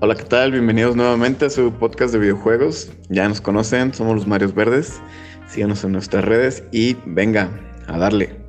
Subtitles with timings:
[0.00, 0.52] Hola, ¿qué tal?
[0.52, 2.92] Bienvenidos nuevamente a su podcast de videojuegos.
[3.08, 5.00] Ya nos conocen, somos los Marios Verdes.
[5.48, 7.50] Síganos en nuestras redes y venga
[7.88, 8.47] a darle.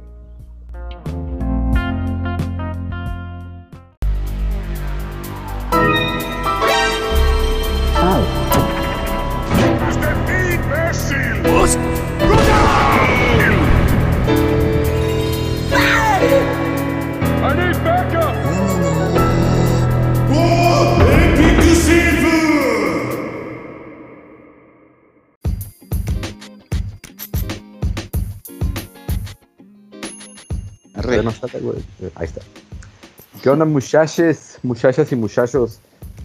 [33.49, 35.79] ¿Qué onda, muchachos, muchachas y muchachos?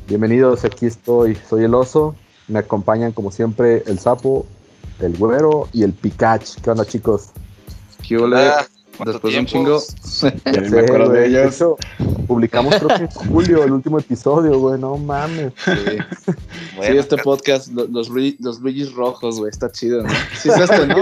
[0.07, 1.35] Bienvenidos, aquí estoy.
[1.49, 2.15] Soy el oso.
[2.49, 4.45] Me acompañan, como siempre, el sapo,
[5.01, 6.61] el güero y el Pikachu.
[6.63, 7.31] ¿Qué onda, chicos?
[8.07, 8.53] ¿Qué?
[9.05, 9.83] Después de un chingo.
[10.45, 11.55] Ya me acuerdo de ellos.
[11.55, 11.77] Eso,
[12.27, 14.81] publicamos creo que en julio el último episodio, güey.
[14.81, 15.53] No mames.
[15.65, 15.73] Sí,
[16.25, 18.09] sí este podcast, los, los,
[18.41, 20.09] los rojos, güey, está chido, ¿no?
[20.37, 20.97] Sí, es este, ¿no?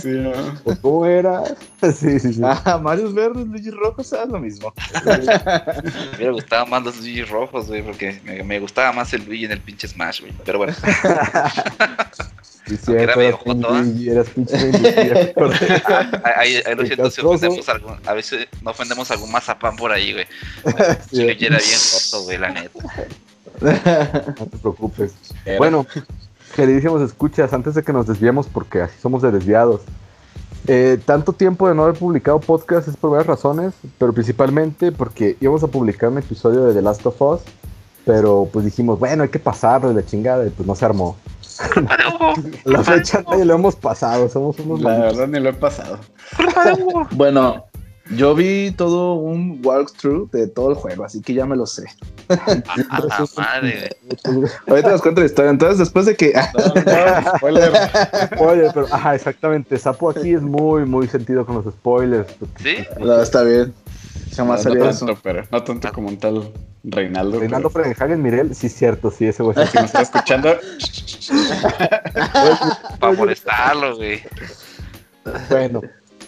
[0.00, 0.32] sí, ¿no?
[0.64, 1.42] Pues, ¿Cómo era?
[1.94, 2.40] Sí, sí, sí.
[2.42, 4.72] Ah, Marios Verdes, Luigi Rojos, es lo mismo.
[6.18, 9.52] me gustaba más los Luigi Rojos, güey, porque me, me, gustaba más el Luigi en
[9.52, 10.32] el pinche Smash, güey.
[10.44, 10.72] Pero bueno.
[12.88, 14.56] Era medio joto, y eras pinche
[16.36, 20.12] Ahí, ahí lo siento, si ofendemos algún, a veces no ofendemos algún mazapán por ahí,
[20.12, 20.26] güey.
[21.10, 21.58] Sí, era bien
[21.92, 22.78] corto, güey, la neta.
[24.40, 25.12] No te preocupes.
[25.58, 25.86] Bueno,
[26.56, 29.82] queridísimos escuchas, antes de que nos desviemos, porque así somos de desviados.
[30.66, 35.36] Eh, tanto tiempo de no haber publicado podcast es por varias razones, pero principalmente porque
[35.40, 37.40] íbamos a publicar un episodio de The Last of Us,
[38.06, 41.16] pero pues dijimos, bueno, hay que pasarlo de la chingada y pues no se armó.
[42.64, 45.98] La fecha ni lo hemos pasado, somos unos La verdad ni lo he pasado.
[47.12, 47.64] bueno,
[48.10, 51.86] yo vi todo un walkthrough de todo el juego, así que ya me lo sé.
[52.28, 53.96] A madre.
[54.66, 55.50] Ahorita nos cuento la historia.
[55.50, 56.32] Entonces, después de que.
[57.36, 57.72] spoiler.
[58.74, 59.78] pero, ajá, exactamente.
[59.78, 62.30] Sapo aquí es muy, muy sentido con los spoilers.
[62.62, 62.76] ¿Sí?
[63.00, 63.72] No, está bien.
[64.34, 66.52] Jamás no, no tanto, pero no tanto como un tal
[66.84, 67.40] Reinaldo.
[67.40, 68.18] Reinaldo pero...
[68.18, 69.56] Mirel, sí, cierto, sí, ese güey.
[69.66, 70.50] Si me está escuchando.
[73.00, 74.20] Para molestarlo, güey.
[75.48, 75.80] Bueno,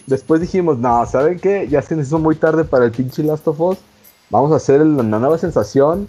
[0.07, 1.67] después dijimos, no, ¿saben qué?
[1.67, 3.77] Ya se nos hizo muy tarde para el pinche Last of Us.
[4.31, 6.07] Vamos a hacer la nueva sensación.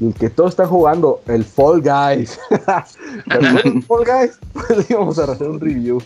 [0.00, 2.38] El que todos están jugando, el Fall Guys.
[3.26, 6.00] el Fall Guys, pues íbamos a hacer un review.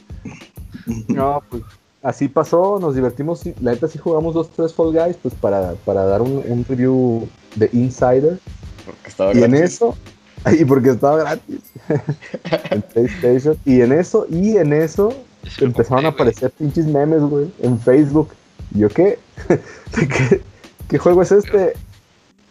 [1.07, 1.63] No, pues
[2.03, 3.43] así pasó, nos divertimos.
[3.61, 7.29] La neta sí jugamos dos, tres Fall Guys, pues para, para dar un, un review
[7.55, 8.39] de Insider.
[8.85, 9.97] Porque estaba y en eso,
[10.59, 11.61] y porque estaba gratis
[12.71, 13.57] en PlayStation.
[13.65, 15.15] Y en eso, y en eso
[15.61, 18.31] empezaron a aparecer pinches memes, güey, en Facebook.
[18.75, 19.19] Y yo, ¿qué?
[19.95, 20.43] ¿Qué,
[20.89, 21.75] ¿Qué juego es este?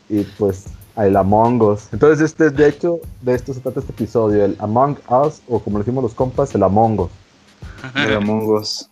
[0.10, 0.66] Y pues,
[0.98, 1.88] el Among Us.
[1.92, 5.78] Entonces, este, de hecho, de esto se trata este episodio, el Among Us, o como
[5.78, 7.12] le decimos los compas, el Among Us.
[7.96, 8.90] El Among Us.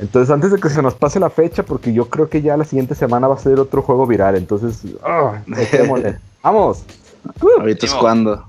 [0.00, 2.64] Entonces, antes de que se nos pase la fecha, porque yo creo que ya la
[2.64, 4.34] siguiente semana va a ser otro juego viral.
[4.34, 5.34] Entonces, oh,
[6.42, 6.84] ¡vamos!
[7.58, 8.48] Ahorita es cuando.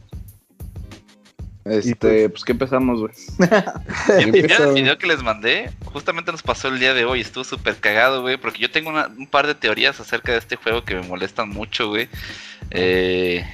[1.66, 3.13] Este, pues, pues ¿qué empezamos, güey?
[4.17, 7.19] el, video, que les mandé, justamente nos pasó el día de hoy.
[7.19, 10.85] Estuvo súper cagado, güey, porque yo tengo un par de teorías acerca de este juego
[10.85, 12.07] que me molestan mucho, güey.
[12.72, 13.45] Eh,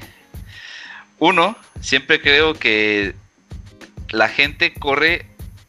[1.18, 3.16] uno, siempre creo que
[4.12, 5.26] la gente corre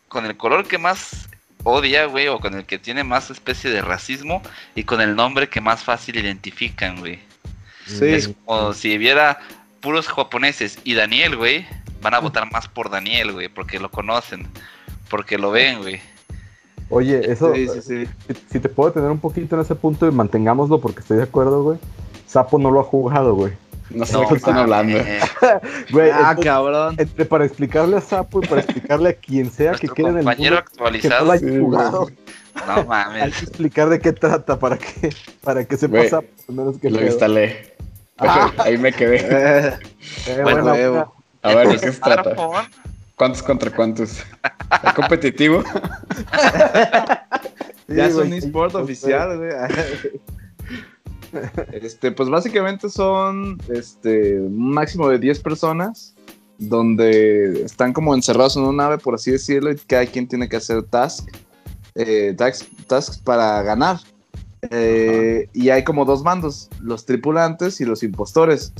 [0.09, 1.28] con el color que más
[1.69, 4.43] odia, güey, o con el que tiene más especie de racismo
[4.75, 7.19] y con el nombre que más fácil identifican, güey.
[7.87, 8.07] Sí.
[8.07, 9.39] Es como si viera
[9.81, 11.67] puros japoneses y Daniel, güey,
[12.03, 14.47] van a votar más por Daniel, güey, porque lo conocen,
[15.09, 16.01] porque lo ven, güey.
[16.91, 18.35] Oye, eso, sí, sí, sí.
[18.51, 21.63] Si, te puedo tener un poquito en ese punto y mantengámoslo porque estoy de acuerdo,
[21.63, 21.79] güey.
[22.27, 23.53] Sapo no lo ha jugado, güey.
[23.91, 24.99] No sé de qué están hablando.
[25.93, 26.97] güey, ah, cabrón.
[26.99, 30.25] Entre para explicarle a Sapo y para explicarle a quien sea que quede en el
[30.25, 31.33] mundo actualizado.
[31.33, 32.09] Que no, jugado.
[32.67, 33.23] no mames.
[33.23, 36.29] Hay que explicar de qué trata para que, para que sepa Sapo.
[36.49, 37.75] Menos que lo instalé.
[38.19, 38.53] Ah.
[38.59, 39.79] Ahí me quedé.
[40.27, 42.35] Eh, bueno, bueno, a ver, ¿de qué se trata?
[43.17, 44.25] ¿Cuántos contra cuántos?
[44.83, 45.63] ¿Es competitivo?
[47.89, 49.51] ya es un eSport oficial, güey.
[51.73, 56.15] Este, pues básicamente son este, un máximo de 10 personas
[56.59, 60.57] donde están como encerrados en una nave, por así decirlo, y cada quien tiene que
[60.57, 61.29] hacer task,
[61.95, 62.35] eh,
[62.87, 63.99] tasks para ganar.
[64.71, 68.73] Eh, y hay como dos bandos, los tripulantes y los impostores.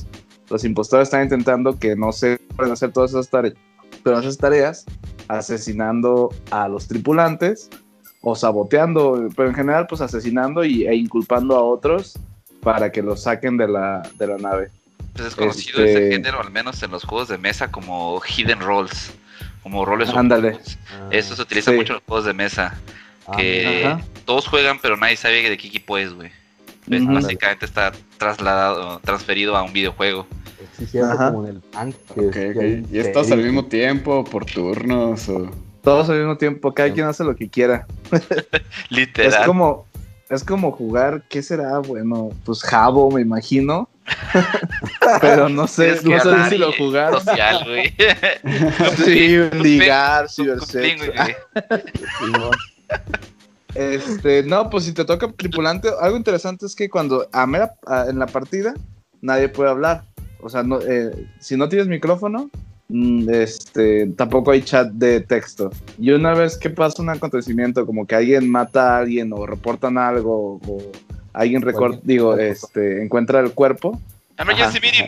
[0.49, 3.55] Los impostores están intentando que no se puedan hacer todas esas, tareas,
[4.03, 4.85] todas esas tareas,
[5.29, 7.69] asesinando a los tripulantes
[8.21, 12.19] o saboteando, pero en general pues asesinando y, e inculpando a otros
[12.61, 14.69] para que los saquen de la, de la nave.
[15.13, 18.59] Pues es conocido ese este género, al menos en los juegos de mesa, como hidden
[18.59, 19.11] roles,
[19.63, 20.59] como roles Ándale.
[21.11, 22.79] Eso se utiliza mucho en los juegos de mesa,
[23.27, 26.31] ah, que todos juegan, pero nadie sabe de qué equipo es, güey.
[26.87, 30.25] Pues, básicamente está trasladado, transferido a un videojuego.
[30.77, 31.61] Sí, como en
[32.15, 35.29] el ¿Y estás al mismo tiempo, por turnos?
[35.29, 35.51] O...
[35.83, 37.85] Todos al mismo tiempo, cada quien hace lo que quiera.
[38.89, 39.31] Literal.
[39.31, 39.85] Es como,
[40.29, 41.79] es como jugar, ¿qué será?
[41.79, 43.89] Bueno, pues Jabo, me imagino.
[45.21, 47.19] Pero no sé, no sé si lo jugar.
[47.19, 47.95] Social, güey.
[49.03, 51.11] sí, ligar, cibersexo.
[53.75, 57.43] Este, no, pues si te toca tripulante, algo interesante es que cuando a
[58.07, 58.73] en la partida
[59.21, 60.03] nadie puede hablar.
[60.41, 62.49] O sea, no, eh, si no tienes micrófono,
[62.89, 65.69] este, tampoco hay chat de texto.
[65.99, 69.97] Y una vez que pasa un acontecimiento, como que alguien mata a alguien o reportan
[69.97, 70.91] algo o
[71.33, 73.99] alguien record, digo, este, encuentra el cuerpo,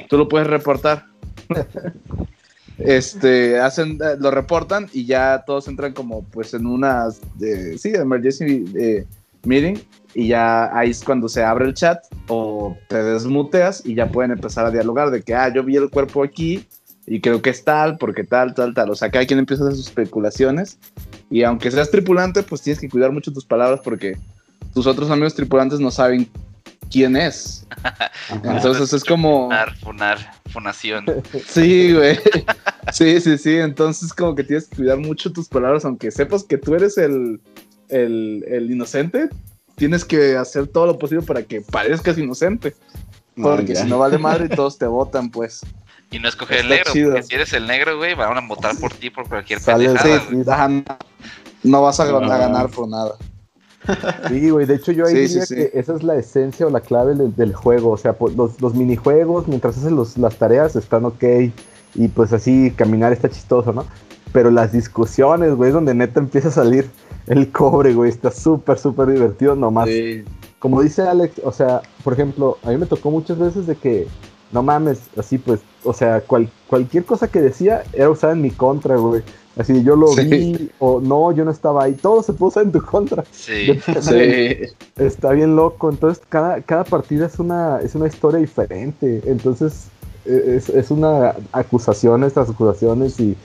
[0.10, 1.06] tú lo puedes reportar.
[2.78, 7.94] este, hacen, eh, lo reportan y ya todos entran como pues en unas, de, sí,
[7.96, 9.06] emergency eh,
[9.44, 9.76] meeting
[10.14, 14.32] y ya ahí es cuando se abre el chat o te desmuteas y ya pueden
[14.32, 16.68] empezar a dialogar de que, ah, yo vi el cuerpo aquí
[17.12, 18.90] y creo que es tal, porque tal, tal, tal.
[18.90, 20.80] O sea, cada quien empieza a hacer sus especulaciones
[21.30, 24.18] y aunque seas tripulante, pues tienes que cuidar mucho tus palabras porque
[24.74, 26.30] tus otros amigos tripulantes no saben
[26.90, 27.68] quién es.
[28.46, 29.48] Entonces es como...
[29.48, 31.06] Funar, funar, funación.
[31.46, 32.18] Sí, güey.
[32.94, 33.58] Sí, sí, sí.
[33.58, 37.42] Entonces como que tienes que cuidar mucho tus palabras, aunque sepas que tú eres el,
[37.90, 39.28] el, el inocente,
[39.76, 42.74] tienes que hacer todo lo posible para que parezcas inocente.
[43.36, 45.62] Porque si no vale madre y todos te votan, pues.
[46.12, 48.94] Y no escoger el negro, porque si eres el negro, güey, van a votar por
[48.94, 50.22] ti por cualquier pendejada.
[51.64, 53.16] no vas a, ganar por nada.
[54.28, 57.16] Sí, güey, de hecho yo ahí diría que esa es la esencia o la clave
[57.16, 57.90] del, juego.
[57.92, 61.24] O sea, los, los, minijuegos, mientras haces las tareas, están ok.
[61.96, 63.86] Y pues así caminar está chistoso, ¿no?
[64.32, 66.90] Pero las discusiones, güey, es donde neta empieza a salir
[67.28, 68.10] el cobre, güey.
[68.10, 69.90] Está súper, súper divertido nomás.
[70.60, 74.08] Como dice Alex, o sea, por ejemplo, a mí me tocó muchas veces de que,
[74.52, 78.96] no mames, así pues, o sea, cualquier cosa que decía era usada en mi contra,
[78.96, 79.24] güey.
[79.58, 81.94] Así yo lo vi, o no, yo no estaba ahí.
[81.94, 83.24] Todo se puso usar en tu contra.
[83.32, 84.74] Sí, sí.
[84.96, 85.90] Está bien loco.
[85.90, 89.22] Entonces, cada, cada partida es una, es una historia diferente.
[89.26, 89.88] Entonces,
[90.26, 93.38] es, es una acusación, estas acusaciones y,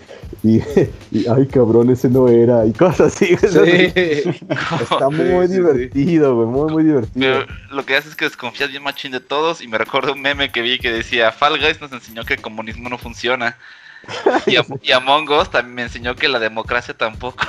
[0.43, 3.33] y, ay cabrón, ese no era, y cosas así.
[3.35, 7.47] Está muy divertido, güey, muy, muy divertido.
[7.71, 10.51] lo que hace es que desconfías bien machín de todos y me recuerdo un meme
[10.51, 13.57] que vi que decía, Fall Guys nos enseñó que el comunismo no funciona.
[14.47, 17.45] Y, y, Among Us también me enseñó que la democracia tampoco.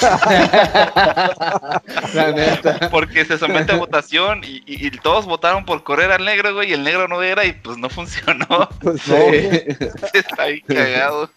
[2.14, 2.88] La neta.
[2.90, 6.72] Porque se somete a votación y, y, todos votaron por correr al negro, güey, y
[6.72, 8.68] el negro no era y pues no funcionó.
[9.00, 9.12] Sí.
[10.14, 11.30] Está ahí cagado.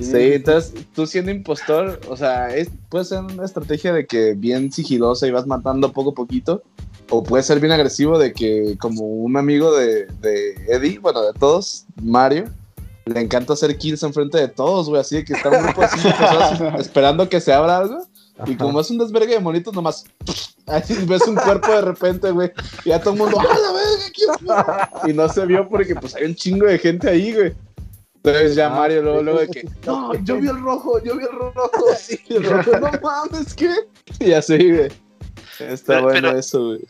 [0.00, 4.70] Sí, entonces tú siendo impostor, o sea, es, puede ser una estrategia de que bien
[4.70, 6.62] sigilosa y vas matando poco a poquito,
[7.10, 11.32] o puede ser bien agresivo de que como un amigo de, de Eddie, bueno, de
[11.32, 12.44] todos, Mario,
[13.08, 16.08] le encanta hacer kills enfrente de todos, güey, así de que está un grupo así
[16.78, 18.06] esperando que se abra algo.
[18.46, 20.04] Y como es un desvergue de monitos, nomás
[20.66, 22.52] así ves un cuerpo de repente, güey.
[22.84, 24.90] Y ya todo el mundo, ¡ah, la verga!
[25.06, 27.54] Y no se vio porque pues hay un chingo de gente ahí, güey.
[28.16, 31.24] Entonces ya ah, Mario luego, luego de que, no, yo vi el rojo, yo vi
[31.24, 33.72] el rojo, sí, el rojo, no mames, ¿qué?
[34.20, 34.88] Y así, güey.
[35.60, 36.80] Está bueno eso, güey.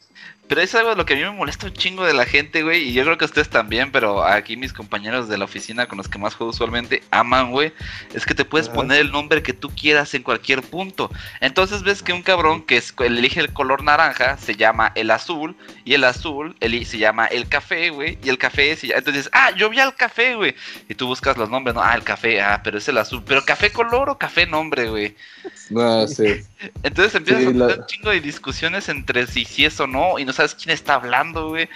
[0.48, 2.62] Pero es algo de lo que a mí me molesta un chingo de la gente,
[2.62, 2.88] güey.
[2.88, 6.08] Y yo creo que ustedes también, pero aquí mis compañeros de la oficina con los
[6.08, 7.72] que más juego usualmente aman, güey.
[8.14, 11.10] Es que te puedes poner el nombre que tú quieras en cualquier punto.
[11.40, 15.54] Entonces ves que un cabrón que elige el color naranja se llama el azul.
[15.84, 18.18] Y el azul se llama el café, güey.
[18.22, 18.98] Y el café se llama...
[18.98, 20.54] Entonces, ah, yo vi al café, güey.
[20.88, 21.82] Y tú buscas los nombres, ¿no?
[21.82, 23.22] Ah, el café, ah, pero es el azul.
[23.26, 25.14] Pero café color o café nombre, güey.
[25.70, 26.42] No, sí.
[26.82, 30.18] Entonces empiezas a tener un chingo de discusiones entre si sí es o no.
[30.18, 31.68] Y no sabes quién está hablando, güey.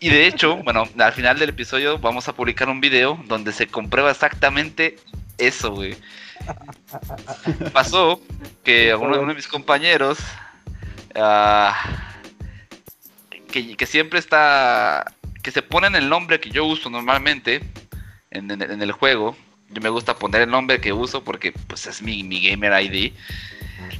[0.00, 3.66] Y de hecho, bueno, al final del episodio vamos a publicar un video donde se
[3.66, 4.96] comprueba exactamente
[5.38, 5.96] eso, güey.
[7.72, 8.20] Pasó
[8.62, 10.18] que uno, de mis compañeros,
[11.14, 11.74] ah,
[13.50, 17.62] que, siempre está, que se ponen el nombre que yo uso normalmente
[18.30, 19.36] en, el juego.
[19.70, 23.12] Yo me gusta poner el nombre que uso porque pues es mi, mi gamer ID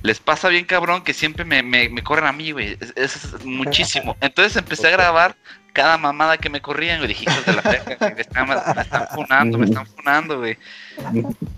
[0.03, 2.79] les pasa bien cabrón que siempre me, me, corren a mí, güey.
[2.95, 4.17] Es, muchísimo.
[4.21, 5.37] Entonces empecé a grabar
[5.73, 7.09] cada mamada que me corrían, güey.
[7.09, 7.63] Dije, de la
[8.15, 10.59] me están, me están funando, me están funando, güey.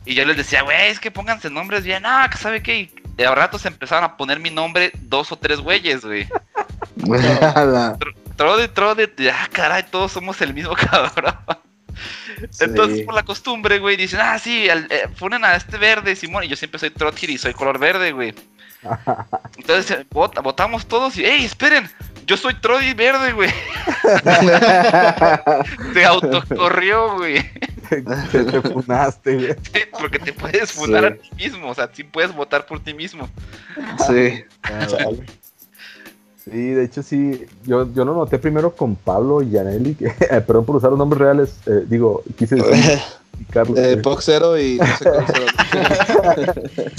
[0.04, 2.04] Y yo les decía, güey, es que pónganse nombres bien.
[2.06, 2.78] Ah, que sabe qué.
[2.78, 6.26] Y de rato se empezaron a poner mi nombre dos o tres güeyes, güey.
[8.36, 11.34] Trode, Trode, ah, caray, todos somos el mismo cabrón.
[12.60, 16.48] Entonces, por la costumbre, güey, dicen, ah, sí, eh, ponen a este verde, Simón, y
[16.48, 18.34] yo siempre soy Trotkir y soy color verde, güey.
[19.56, 21.88] Entonces, eh, votamos todos y, ¡ey, esperen!
[22.26, 23.50] Yo soy Trodi verde, güey.
[25.94, 27.40] te autocorrió, güey.
[27.88, 29.54] Te, te funaste, güey.
[30.00, 33.30] porque te puedes funar a ti mismo, o sea, sí puedes votar por ti mismo.
[34.08, 34.44] Sí.
[34.64, 34.86] Ah,
[36.48, 40.40] Sí, de hecho sí, yo, yo lo noté primero con Pablo y Yaneli, que, eh,
[40.46, 43.00] perdón por usar los nombres reales, eh, digo, quise decir
[43.50, 43.76] Carlos.
[43.76, 45.10] Eh, Poxero y no sé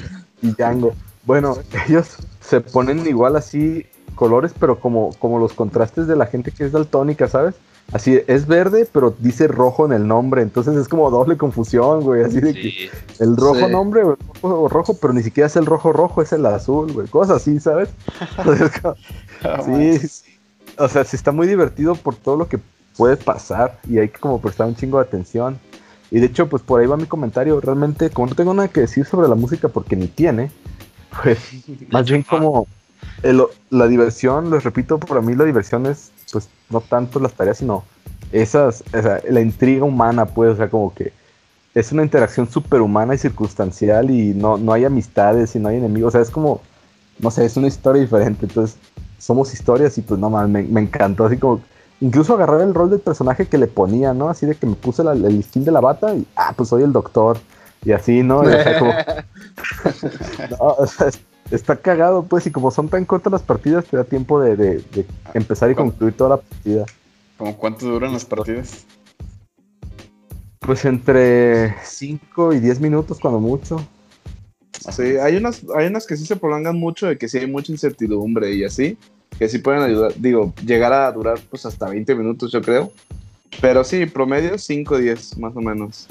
[0.42, 0.94] y Django.
[1.24, 3.86] Bueno, ellos se ponen igual así
[4.16, 7.56] colores, pero como, como los contrastes de la gente que es daltónica, ¿sabes?
[7.94, 12.22] Así es verde, pero dice rojo en el nombre, entonces es como doble confusión, güey.
[12.22, 12.90] Así de que
[13.20, 16.46] el rojo nombre, o rojo, rojo, pero ni siquiera es el rojo rojo, es el
[16.46, 17.08] azul, güey.
[17.08, 17.88] Cosas así, ¿sabes?
[19.66, 20.38] Sí, sí,
[20.78, 22.60] o sea, sí está muy divertido por todo lo que
[22.96, 25.60] puede pasar y hay que como prestar un chingo de atención.
[26.10, 27.60] Y de hecho, pues por ahí va mi comentario.
[27.60, 30.52] Realmente, como no tengo nada que decir sobre la música porque ni tiene,
[31.22, 31.40] pues
[31.92, 32.68] más bien como
[33.70, 37.84] la diversión, les repito, para mí la diversión es pues no tanto las tareas, sino
[38.32, 41.14] esas, o sea, la intriga humana, pues, o sea, como que
[41.74, 46.10] es una interacción superhumana y circunstancial y no, no hay amistades y no hay enemigos,
[46.10, 46.62] o sea, es como,
[47.20, 48.78] no sé, es una historia diferente, entonces
[49.18, 51.62] somos historias y pues no me, me encantó, así como,
[52.02, 54.30] incluso agarrar el rol del personaje que le ponía, ¿no?
[54.30, 56.94] Así de que me puse el skin de la bata y, ah, pues soy el
[56.94, 57.38] doctor,
[57.84, 58.40] y así, ¿no?
[58.40, 58.92] o sea, como,
[60.60, 61.10] no, o sea,
[61.52, 64.84] está cagado, pues, y como son tan cortas las partidas, te da tiempo de,
[65.34, 66.86] empezar y concluir toda la partida.
[67.38, 68.86] ¿Cómo cuánto duran las partidas?
[70.60, 73.80] Pues entre 5 y 10 minutos, cuando mucho.
[74.80, 77.72] Sí, hay unas, hay unas que sí se prolongan mucho, de que sí hay mucha
[77.72, 78.98] incertidumbre y así,
[79.38, 82.92] que sí pueden ayudar, digo, llegar a durar pues hasta 20 minutos, yo creo.
[83.62, 86.08] Pero sí, promedio 5 o 10, más o menos.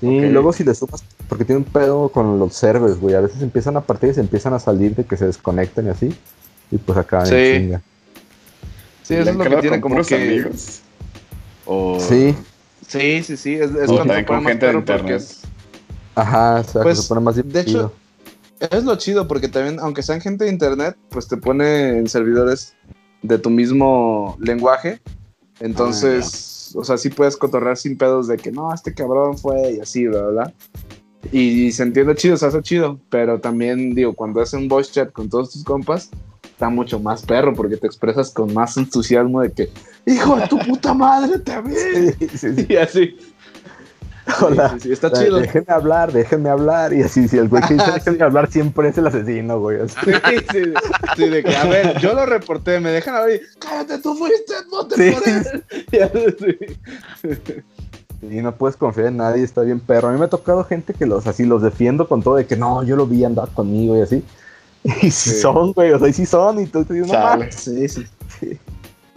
[0.00, 3.14] Sí, y luego si le sumas, porque tiene un pedo con los servers, güey.
[3.14, 5.88] A veces empiezan a partir y se empiezan a salir de que se desconecten y
[5.88, 6.14] así.
[6.70, 7.34] Y pues acaban sí.
[7.34, 7.82] en chinga.
[9.02, 10.14] Sí, eso es lo que tiene como que.
[10.14, 10.82] Amigos?
[11.64, 11.98] O...
[12.00, 12.34] Sí.
[12.86, 13.54] Sí, sí, sí.
[13.54, 15.22] Es, es cuando con gente de internet.
[16.16, 17.92] Ajá, o sea, pues, que se pone más divertido.
[18.58, 21.98] De hecho, es lo chido porque también, aunque sean gente de internet, pues te pone
[21.98, 22.74] en servidores
[23.22, 25.00] de tu mismo lenguaje.
[25.60, 26.52] Entonces.
[26.52, 29.80] Ah, o sea, sí puedes cotorrear sin pedos de que no, este cabrón fue y
[29.80, 30.52] así, ¿verdad?
[31.32, 35.12] Y, se entiende chido, se hace chido, pero también digo, cuando haces un voice chat
[35.12, 36.10] con todos tus compas,
[36.42, 39.70] está mucho más perro porque te expresas con más entusiasmo de que,
[40.06, 41.74] hijo de tu puta madre, te amé.
[42.68, 43.16] Y así.
[44.40, 44.76] Hola.
[44.80, 45.38] Sí, está chido.
[45.38, 46.92] Déjenme hablar, déjenme hablar.
[46.92, 49.78] Y así, si el güey que dice déjenme hablar siempre es el asesino, güey.
[49.88, 50.12] Sí,
[50.52, 50.62] sí,
[51.16, 54.54] sí, de que, a ver, yo lo reporté, me dejan hablar y, cállate, tú fuiste,
[54.70, 55.14] no te
[57.20, 57.62] sí.
[58.22, 60.08] Y no puedes confiar en nadie, está bien perro.
[60.08, 62.56] A mí me ha tocado gente que los así los defiendo con todo de que
[62.56, 64.24] no, yo lo vi andar conmigo y así.
[65.02, 67.88] Y si son, güey, o sea, y si son, y tú te dices, no Sí,
[67.88, 68.06] sí.
[68.38, 68.58] Sí,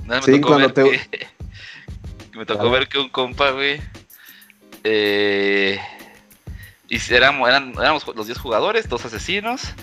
[0.05, 0.83] no, me tocó ver te...
[0.83, 2.37] que...
[2.37, 3.79] me tocó ver que un compa, güey,
[4.83, 5.79] eh,
[6.89, 9.73] y éramos, éramos los 10 jugadores, dos asesinos.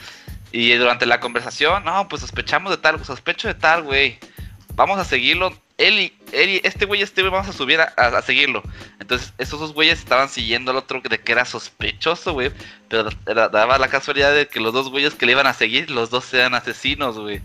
[0.53, 4.19] Y durante la conversación, no, pues sospechamos de tal, sospecho de tal, güey.
[4.75, 5.53] Vamos a seguirlo.
[5.79, 6.13] Él y,
[6.65, 8.63] este güey, este güey, vamos a subir a, seguirlo.
[8.99, 12.51] Entonces, esos dos güeyes estaban siguiendo al otro de que era sospechoso, güey.
[12.89, 16.09] Pero daba la casualidad de que los dos güeyes que le iban a seguir, los
[16.11, 17.43] dos sean asesinos, güey.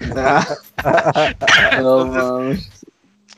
[1.80, 2.52] no,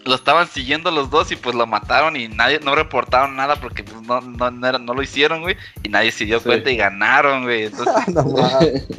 [0.05, 3.85] lo estaban siguiendo los dos y pues lo mataron y nadie, no reportaron nada porque
[3.85, 5.57] pues no, no, no, lo hicieron, güey.
[5.83, 7.65] Y nadie se dio cuenta y ganaron, güey.
[7.65, 8.87] Entonces...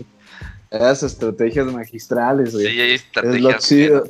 [0.71, 2.67] Esas estrategias magistrales, güey.
[2.67, 3.67] Sí, hay estrategias.
[3.67, 4.03] chido.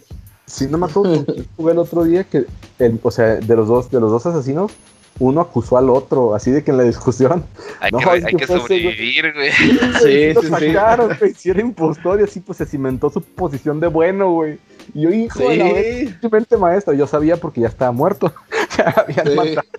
[0.45, 1.25] Sí, no me acuerdo
[1.57, 2.45] jugué el otro día que,
[2.77, 4.71] el, o sea, de los dos, de los dos asesinos,
[5.17, 7.45] uno acusó al otro, así de que en la discusión.
[7.79, 9.51] Hay que, hay que sobrevivir, güey.
[9.51, 10.47] Sí, sí, sí.
[10.49, 14.59] Sacaron, güey, si era impostor y así pues se cimentó su posición de bueno, güey.
[14.93, 15.57] Y yo, hijo sí.
[15.57, 18.31] de la maestro, yo sabía porque ya estaba muerto.
[18.77, 19.35] ya habían sí.
[19.35, 19.67] matado.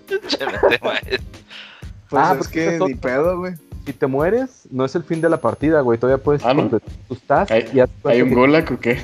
[2.09, 3.55] Pues ah, es que ni pedo, güey.
[3.87, 5.97] Si te mueres, no es el fin de la partida, güey.
[5.97, 6.69] Todavía puedes ¿Ah, no?
[7.07, 7.51] tus tasks.
[7.51, 8.35] ¿Hay, y ¿hay un.
[8.35, 9.01] Golak o qué?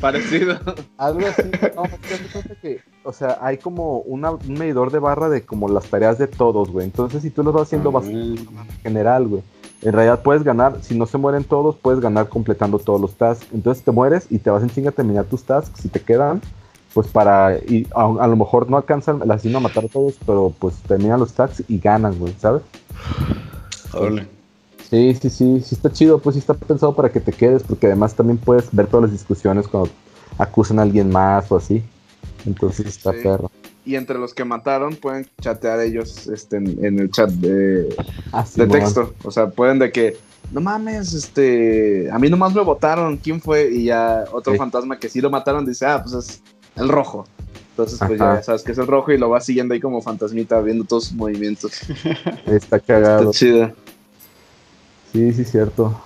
[0.00, 0.58] Parecido.
[0.96, 1.42] Algo así.
[1.76, 5.86] No, es que, o sea, hay como una, un medidor de barra de como las
[5.86, 6.84] tareas de todos, güey.
[6.84, 8.44] Entonces, si tú lo vas haciendo, vas en
[8.82, 9.44] general, güey.
[9.82, 13.46] En realidad puedes ganar, si no se mueren todos, puedes ganar completando todos los tasks.
[13.52, 15.80] Entonces te mueres y te vas en chinga a terminar tus tasks.
[15.80, 16.40] Si te quedan,
[16.94, 17.56] pues para.
[17.58, 20.74] Y a, a lo mejor no alcanzan el asesino a matar a todos, pero pues
[20.88, 22.62] terminan los tasks y ganan, güey, ¿sabes?
[23.92, 24.26] Órale.
[24.90, 27.86] Sí, sí, sí, sí está chido, pues sí está pensado para que te quedes, porque
[27.86, 29.90] además también puedes ver todas las discusiones cuando
[30.38, 31.82] acusan a alguien más o así.
[32.46, 33.18] Entonces está Sí.
[33.22, 33.50] perro.
[33.88, 37.88] Y entre los que mataron pueden chatear ellos este, en, en el chat de,
[38.32, 39.14] Ah, de texto.
[39.24, 40.14] O sea, pueden de que,
[40.52, 43.70] no mames, este, a mí nomás me votaron, ¿quién fue?
[43.72, 44.58] Y ya otro Sí.
[44.58, 46.42] fantasma que sí lo mataron dice, ah, pues es
[46.76, 47.26] el rojo.
[47.70, 48.36] Entonces, pues Ajá.
[48.36, 51.04] ya sabes que es el rojo y lo vas siguiendo ahí como fantasmita, viendo todos
[51.06, 51.72] sus movimientos.
[52.46, 53.30] Está cagado.
[53.30, 53.72] Está chido.
[55.14, 55.98] Sí, sí, cierto.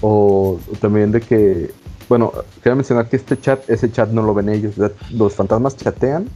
[0.00, 1.72] O, o también de que,
[2.08, 4.74] bueno, quiero mencionar que este chat, ese chat no lo ven ellos.
[5.10, 6.26] Los fantasmas chatean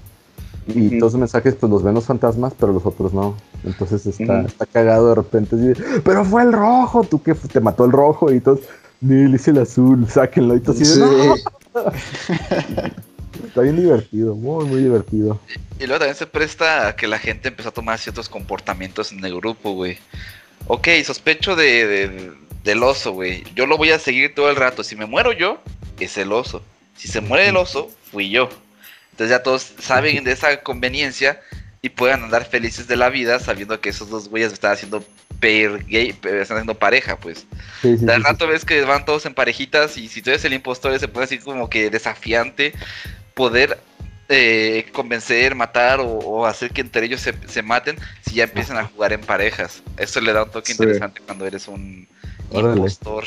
[0.69, 3.37] y todos los mensajes pues los ven los fantasmas, pero los otros no.
[3.65, 5.57] Entonces está, está cagado de repente.
[5.57, 8.61] así de, pero fue el rojo, tú que te mató el rojo y todos,
[9.01, 10.99] ni le hice el azul, sáquenlo y Sí.
[11.01, 11.35] "No".
[13.47, 15.41] Está bien divertido, muy, muy divertido.
[15.79, 19.25] Y luego también se presta a que la gente empezó a tomar ciertos comportamientos en
[19.25, 19.99] el grupo, güey.
[20.67, 22.33] Ok, sospecho de, de-
[22.65, 23.43] del oso, güey.
[23.57, 24.85] Yo lo voy a seguir todo el rato.
[24.85, 25.59] Si me muero yo,
[25.99, 26.63] es el oso.
[26.97, 28.51] Si se muere el oso, fui yo.
[29.21, 31.43] Entonces ya todos saben de esa conveniencia
[31.83, 35.05] y puedan andar felices de la vida sabiendo que esos dos güeyes están haciendo
[35.41, 37.41] pair gay, están haciendo pareja, pues.
[37.83, 40.43] Sí, sí, De sí, rato ves que van todos en parejitas y si tú eres
[40.47, 42.73] el impostor se pone así como que desafiante
[43.35, 43.79] poder
[44.31, 48.79] eh, convencer, matar o, o hacer que entre ellos se, se maten si ya empiezan
[48.79, 49.83] a jugar en parejas.
[49.99, 50.83] Eso le da un toque Sí.
[50.83, 52.09] interesante cuando eres un
[52.53, 52.77] Órale.
[52.79, 53.25] impostor.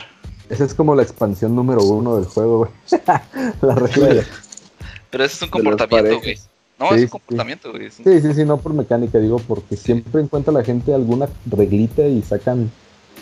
[0.49, 2.71] Esa es como la expansión número uno del juego, güey.
[3.61, 4.25] la regla de-
[5.13, 6.39] Pero eso es un comportamiento, güey.
[6.79, 7.83] No, Sí, es un comportamiento, güey.
[7.85, 12.01] Un- Sí, sí, sí, no por mecánica, digo, porque siempre encuentra la gente alguna reglita
[12.07, 12.71] y sacan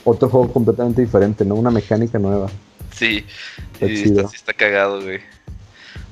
[0.06, 1.56] otro juego completamente diferente, ¿no?
[1.56, 2.50] Una mecánica nueva.
[2.96, 3.26] Sí,
[3.74, 5.20] Está y está, sí está cagado, güey.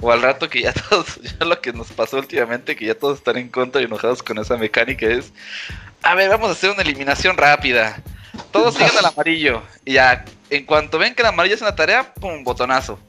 [0.02, 3.20] O al rato que ya todos, ya lo que nos pasó últimamente, que ya todos
[3.20, 5.32] están en contra y enojados con esa mecánica es,
[6.04, 8.04] a ver, vamos a hacer una eliminación rápida.
[8.52, 9.62] Todos siguen al amarillo.
[9.86, 13.00] Y ya, en cuanto ven que el amarillo es una tarea, pum, botonazo.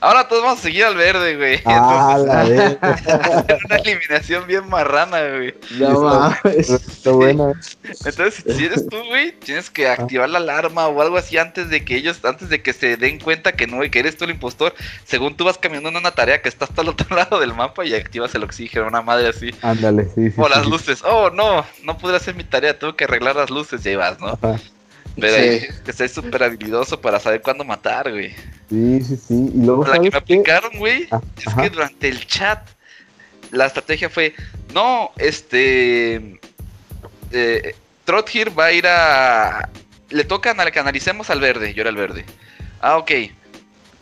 [0.00, 1.60] Ahora todos vamos a seguir al verde, güey.
[1.66, 2.78] Ah, la vez.
[2.82, 5.54] Entonces, una eliminación bien marrana, güey.
[5.78, 6.70] No mames.
[6.70, 7.52] Está buena.
[7.84, 11.84] Entonces, si eres tú, güey, tienes que activar la alarma o algo así antes de
[11.84, 14.74] que ellos, antes de que se den cuenta que no, que eres tú el impostor.
[15.04, 17.84] Según tú vas caminando en una tarea que está hasta el otro lado del mapa
[17.84, 19.50] y activas el oxígeno, una madre así.
[19.62, 20.34] Ándale, sí, sí.
[20.38, 20.70] O sí, las sí.
[20.70, 21.02] luces.
[21.04, 24.18] Oh, no, no pude hacer mi tarea, tengo que arreglar las luces y ahí vas,
[24.18, 24.28] ¿no?
[24.28, 24.56] Ajá.
[25.20, 25.40] Pero Sí.
[25.42, 28.34] ahí que ser súper habilidoso para saber cuándo matar, güey.
[28.70, 29.50] Sí, sí, sí.
[29.54, 31.62] Y luego, La que ¿sabes me aplicaron, güey, Ah, es ajá.
[31.62, 32.66] que durante el chat
[33.50, 34.34] la estrategia fue,
[34.72, 36.38] no, este,
[37.32, 37.74] eh,
[38.56, 39.68] va a ir a,
[40.08, 42.24] le toca anal- que analicemos al verde, yo era el verde.
[42.80, 43.10] Ah, ok.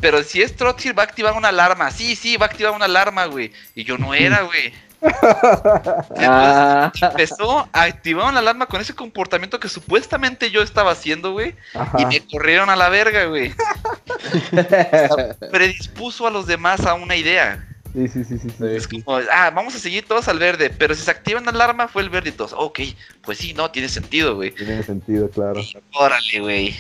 [0.01, 1.91] Pero si es Trothir va a activar una alarma.
[1.91, 3.51] Sí, sí, va a activar una alarma, güey.
[3.75, 4.73] Y yo no era, güey.
[6.21, 11.55] Ah, Empezó a activar una alarma con ese comportamiento que supuestamente yo estaba haciendo, güey.
[11.99, 13.53] Y me corrieron a la verga, güey.
[15.53, 17.65] Predispuso a los demás a una idea.
[17.95, 18.51] Sí, sí, sí, sí.
[18.51, 18.65] sí.
[18.67, 21.89] Es como, ah, vamos a seguir todos al verde, pero si se activa una alarma
[21.89, 22.81] fue el verde y todos, ok,
[23.23, 24.51] pues sí, no, tiene sentido, güey.
[24.51, 25.61] Tiene sentido, claro.
[25.61, 26.77] Y órale, güey,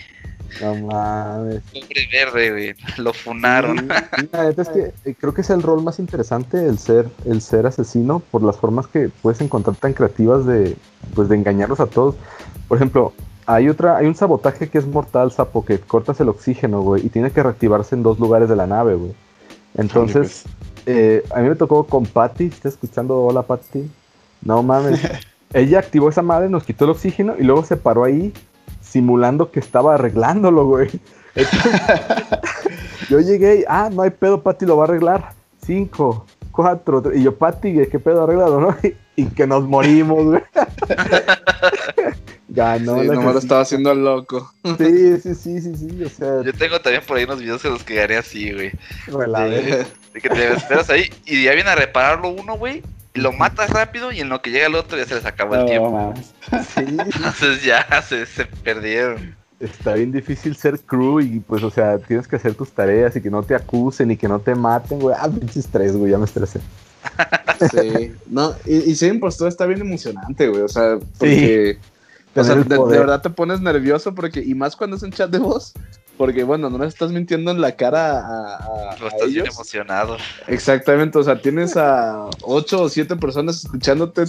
[0.62, 1.62] No mames.
[1.72, 3.78] pobre verde, güey, lo funaron.
[3.78, 7.08] Sí, La neta es que eh, creo que es el rol más interesante el ser,
[7.24, 10.76] el ser asesino por las formas que puedes encontrar tan creativas de,
[11.14, 12.16] pues, de engañarlos a todos.
[12.66, 13.12] Por ejemplo,
[13.46, 17.08] hay otra, hay un sabotaje que es mortal, sapo, que cortas el oxígeno, güey, y
[17.08, 19.12] tiene que reactivarse en dos lugares de la nave, güey.
[19.74, 20.44] Entonces,
[20.86, 23.22] eh, a mí me tocó con Patty, ¿estás escuchando?
[23.22, 23.88] Hola Patty.
[24.42, 25.00] No mames.
[25.52, 28.32] Ella activó esa madre, nos quitó el oxígeno y luego se paró ahí
[28.88, 30.88] simulando que estaba arreglándolo, güey.
[31.34, 31.80] Entonces,
[33.10, 35.32] yo llegué y, ah, no hay pedo, Patty lo va a arreglar.
[35.64, 37.20] Cinco, cuatro, tres.
[37.20, 38.76] Y yo, Patty, ¿qué pedo arreglado, no?
[39.16, 40.42] Y que nos morimos, güey.
[42.50, 44.52] Ganó sí, nomás lo estaba haciendo loco.
[44.78, 46.04] Sí, sí, sí, sí, sí.
[46.04, 48.70] O sea, Yo tengo también por ahí unos videos en los que gané así, güey.
[49.08, 49.86] verga.
[50.14, 52.84] De que te esperas ahí y ya viene a repararlo uno, güey.
[53.22, 55.66] Lo matas rápido y en lo que llega el otro ya se les acabó el
[55.66, 56.14] tiempo.
[56.74, 59.36] Sí, Entonces ya se, se perdieron.
[59.60, 63.20] está bien difícil ser crew y pues, o sea, tienes que hacer tus tareas y
[63.20, 65.14] que no te acusen y que no te maten, güey.
[65.18, 66.60] Ah, pinche estrés, güey, ya me estresé.
[67.72, 71.76] Sí, no, y, y ser impostor está bien emocionante, güey, o sea, porque,
[72.36, 75.28] o sea, de, de verdad te pones nervioso porque, y más cuando es un chat
[75.28, 75.72] de voz,
[76.18, 79.54] porque bueno, no le estás mintiendo en la cara a, a estás bien ellos.
[79.54, 80.18] emocionado.
[80.48, 84.24] Exactamente, o sea, tienes a ocho o siete personas escuchándote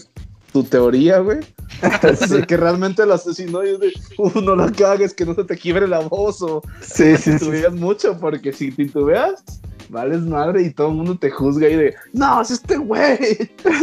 [0.53, 1.39] tu teoría, güey.
[2.29, 5.43] De que realmente lo asesinó y es de, uh, no la cagues, que no se
[5.43, 7.39] te quiebre la voz o Sí, sí, sí.
[7.39, 9.43] titubeas mucho, porque si titubeas,
[9.89, 13.17] vales madre y todo el mundo te juzga y de, no, es este güey.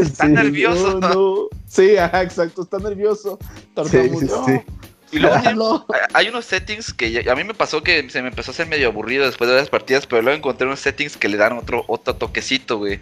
[0.00, 1.00] Está Sí, nervioso.
[1.00, 1.34] No, no.
[1.66, 3.38] Sí, ajá, exacto, está nervioso.
[3.90, 4.60] Sí, sí, sí.
[5.12, 8.54] Y luego hay, unos settings que a mí me pasó que se me empezó a
[8.54, 11.52] hacer medio aburrido después de las partidas, pero luego encontré unos settings que le dan
[11.52, 13.00] otro, otro toquecito, güey.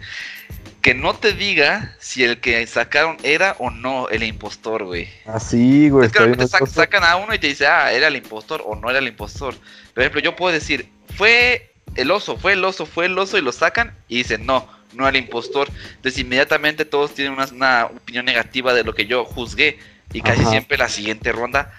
[0.81, 5.09] Que no te diga si el que sacaron era o no el impostor, güey.
[5.25, 6.07] Así, güey.
[6.07, 8.99] Es que sacan a uno y te dice, ah, era el impostor o no era
[8.99, 9.55] el impostor.
[9.93, 13.41] Por ejemplo, yo puedo decir, fue el oso, fue el oso, fue el oso y
[13.41, 15.69] lo sacan y dicen, no, no era el impostor.
[15.95, 19.79] Entonces inmediatamente todos tienen una, opinión negativa de lo que yo juzgué
[20.13, 21.71] y casi siempre la siguiente ronda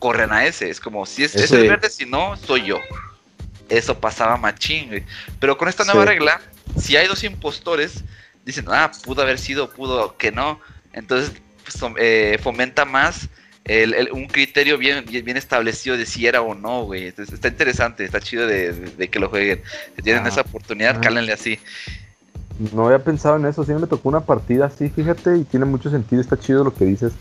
[0.00, 0.68] corren a ese.
[0.68, 2.80] Es como, si es, el verde, si no, soy yo.
[3.68, 5.04] Eso pasaba machín, güey.
[5.38, 6.40] Pero con esta nueva regla,
[6.76, 8.02] si hay dos impostores,
[8.44, 10.58] dicen, ah, pudo haber sido, pudo que no.
[10.92, 11.30] Entonces
[11.62, 13.28] pues, eh, fomenta más
[13.64, 17.06] el, un criterio bien, bien, establecido de si era o no, güey.
[17.06, 19.62] está interesante, está chido de, que lo jueguen.
[19.94, 21.00] Si tienen esa oportunidad, ah.
[21.00, 21.58] cálenle así.
[22.72, 25.90] No había pensado en eso, sí me tocó una partida así, fíjate, y tiene mucho
[25.90, 27.12] sentido, está chido lo que dices.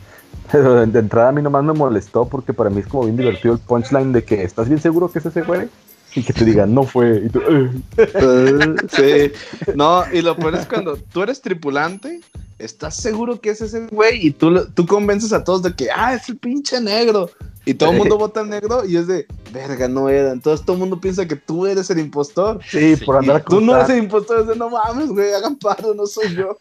[0.51, 3.53] Pero de entrada a mí nomás me molestó porque para mí es como bien divertido
[3.53, 5.69] el punchline de que estás bien seguro que es ese güey
[6.15, 7.23] y que te digan no fue.
[7.25, 7.39] Y tú,
[8.95, 9.31] sí,
[9.75, 12.21] no, y lo peor es cuando tú eres tripulante,
[12.57, 16.15] estás seguro que es ese güey y tú, tú convences a todos de que, ah,
[16.15, 17.29] es el pinche negro.
[17.65, 20.31] Y todo el mundo vota negro y es de, verga, no era.
[20.31, 22.59] Entonces todo el mundo piensa que tú eres el impostor.
[22.67, 25.93] Sí, por andar Tú no eres el impostor, es de, no mames, güey, hagan paro,
[25.93, 26.57] no soy yo.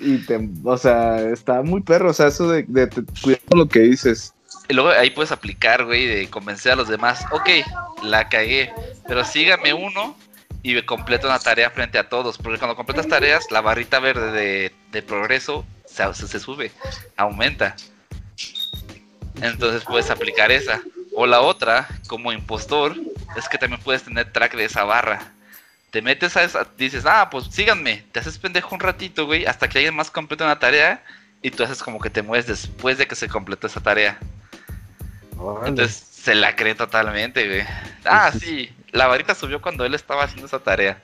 [0.00, 2.88] Y te, o sea, está muy perro, o sea, eso de, de,
[3.22, 4.34] cuidar lo que dices.
[4.68, 7.24] Y luego ahí puedes aplicar, güey, de convencer a los demás.
[7.30, 7.48] Ok,
[8.02, 8.72] la cagué,
[9.06, 10.16] pero sígame uno
[10.62, 12.38] y completo una tarea frente a todos.
[12.38, 16.72] Porque cuando completas tareas, la barrita verde de, progreso se, se, sube,
[17.16, 17.76] aumenta.
[19.40, 20.80] Entonces puedes aplicar esa.
[21.14, 22.96] O la otra, como impostor,
[23.36, 25.32] es que también puedes tener track de esa barra.
[25.90, 29.68] Te metes a esa, dices, ah, pues síganme, te haces pendejo un ratito, güey, hasta
[29.68, 31.02] que alguien más complete una tarea
[31.42, 34.18] y tú haces como que te mueves después de que se completó esa tarea.
[35.64, 37.62] Entonces se la cree totalmente, güey.
[38.04, 41.00] Ah, sí, la varita subió cuando él estaba haciendo esa tarea.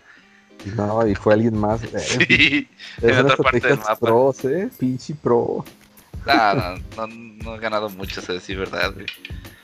[0.77, 1.81] No, y fue alguien más.
[1.99, 2.68] Sí,
[3.01, 3.97] en otra parte del mapa.
[3.97, 5.64] Pros, eh, pinche pro.
[6.26, 6.54] No,
[6.96, 9.06] no, no, he ganado mucho, eso decir verdad, güey.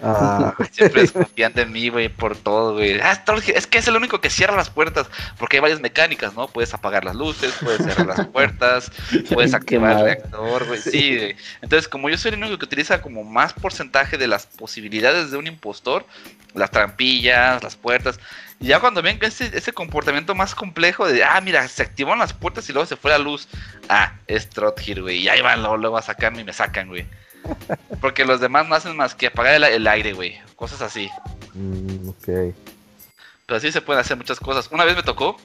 [0.01, 0.55] Ah.
[0.73, 3.01] Siempre es confiante en mí, güey, por todo, güey.
[3.01, 3.23] Ah,
[3.55, 6.49] es que es el único que cierra las puertas, porque hay varias mecánicas, ¿no?
[6.49, 8.90] Puedes apagar las luces, puedes cerrar las puertas,
[9.33, 10.81] puedes activar el reactor, güey.
[10.81, 11.37] Sí, güey.
[11.62, 15.37] Entonces, como yo soy el único que utiliza como más porcentaje de las posibilidades de
[15.37, 16.07] un impostor,
[16.55, 18.18] las trampillas, las puertas,
[18.61, 22.33] y ya cuando ven ese, ese comportamiento más complejo de, ah, mira, se activaron las
[22.33, 23.49] puertas y luego se fue la luz.
[23.88, 25.18] Ah, es Trothir, güey.
[25.18, 27.07] Y ahí van luego, luego a sacarme y me sacan, güey.
[28.01, 30.40] Porque los demás no hacen más que apagar el, aire, güey.
[30.57, 31.09] Cosas así.
[31.55, 32.55] Mm, ok.
[33.47, 34.68] Pero así se pueden hacer muchas cosas.
[34.73, 35.37] Una vez me tocó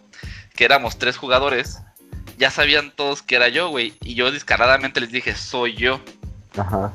[0.55, 1.81] que éramos tres jugadores.
[2.39, 3.93] Ya sabían todos que era yo, güey.
[4.01, 6.01] Y yo descaradamente les dije, soy yo.
[6.57, 6.91] Ajá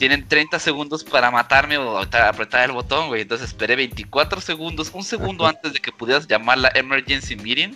[0.00, 3.20] tienen 30 segundos para matarme o apretar el botón, güey.
[3.20, 7.74] Entonces esperé 24 segundos, un segundo antes de que pudieras llamar la emergency meeting.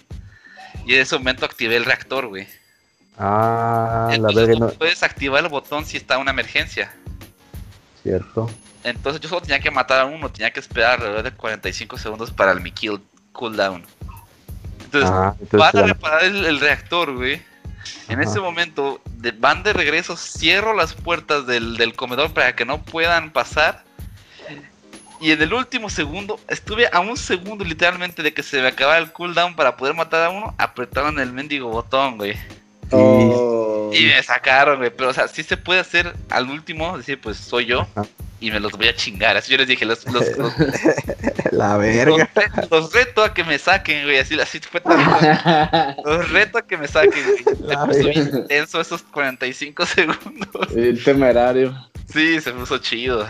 [0.87, 2.49] Y en ese momento activé el reactor, güey.
[3.19, 6.95] Ah, la verdad no puedes activar el botón si está una emergencia.
[8.03, 8.51] Cierto.
[8.85, 12.31] Entonces yo solo tenía que matar a uno, tenía que esperar alrededor de 45 segundos
[12.31, 13.85] para el mi kill cooldown.
[14.83, 17.43] Entonces, ah, para reparar el reactor, güey
[18.09, 19.01] en ese momento
[19.38, 23.85] van de regreso, cierro las puertas del, comedor para que no puedan pasar.
[25.20, 28.99] Y en el último segundo, estuve a un segundo literalmente de que se me acabara
[28.99, 32.37] el cooldown para poder matar a uno, apretaron el mendigo botón, güey.
[32.90, 33.90] Oh.
[33.94, 34.90] Y me sacaron, güey.
[34.90, 37.87] Pero, o sea, sí se puede hacer al último, decir, pues soy yo
[38.45, 39.39] y me los voy a chingar.
[39.39, 40.27] Así yo les dije, los, los,
[41.53, 42.29] la verga.
[42.71, 44.19] Los, reto a que me saquen, güey.
[44.19, 44.99] Así, así fue tan.
[46.05, 47.39] los reto a que me saquen, güey.
[47.39, 50.77] Se puso bien intenso esos 45 segundos.
[50.77, 51.75] El temerario.
[52.13, 53.27] Sí, se puso chido.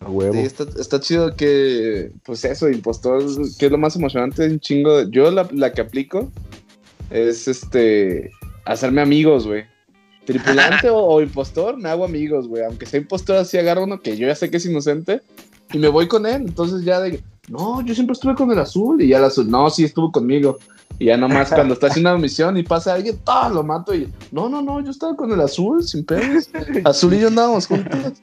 [0.00, 0.32] A huevo.
[0.32, 3.22] Sí, está, está, chido que, pues eso, impostor,
[3.56, 4.96] que es lo más emocionante, un chingo.
[4.96, 6.32] De, yo la, la que aplico
[7.10, 8.32] es este,
[8.64, 9.64] hacerme amigos, güey
[10.28, 12.62] tripulante o, impostor, me hago amigos, güey.
[12.62, 15.22] Aunque sea impostor, así agarro uno que yo ya sé que es inocente
[15.72, 16.42] y me voy con él.
[16.42, 19.70] Entonces ya de, no, yo siempre estuve con el azul y ya el azul, no,
[19.70, 20.58] sí estuvo conmigo.
[20.98, 23.48] Y ya nomás cuando está haciendo una misión y pasa alguien, ¡todo!
[23.48, 26.50] lo mato y no, no, no, yo estaba con el azul, sin pedos.
[26.84, 28.20] Azul y yo andábamos juntos.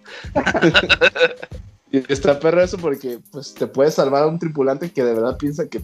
[1.92, 5.38] y está perro eso porque pues te puede salvar a un tripulante que de verdad
[5.38, 5.82] piensa que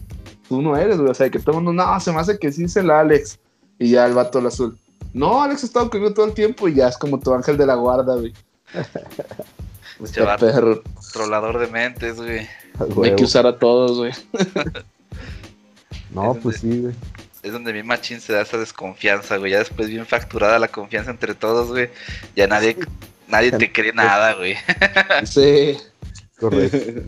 [0.48, 1.10] tú no eres, güey.
[1.10, 3.40] O sea, que todo el mundo, no, se me hace que sí es el Alex.
[3.78, 4.78] Y ya el vato el azul.
[5.12, 7.66] No, Alex ha estado conmigo todo el tiempo y ya es como tu ángel de
[7.66, 8.32] la guarda, güey.
[10.02, 10.82] Este perro.
[10.94, 12.48] Controlador de mentes, güey.
[13.04, 14.12] Hay que usar a todos, güey.
[16.14, 16.94] no, pues sí, güey.
[17.42, 19.52] Es donde mi machín se da esa desconfianza, güey.
[19.52, 21.90] Ya después bien facturada la confianza entre todos, güey.
[22.34, 22.76] Ya nadie,
[23.32, 24.56] Nadie te cree nada, güey.
[25.24, 25.76] Sí.
[26.38, 27.02] Correcto.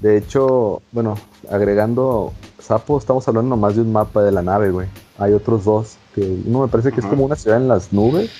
[0.00, 1.18] De hecho, bueno,
[1.50, 4.88] agregando Sapo, estamos hablando nomás de un mapa de la nave, güey.
[5.18, 8.30] Hay otros dos, que uno me parece que es como una ciudad en las nubes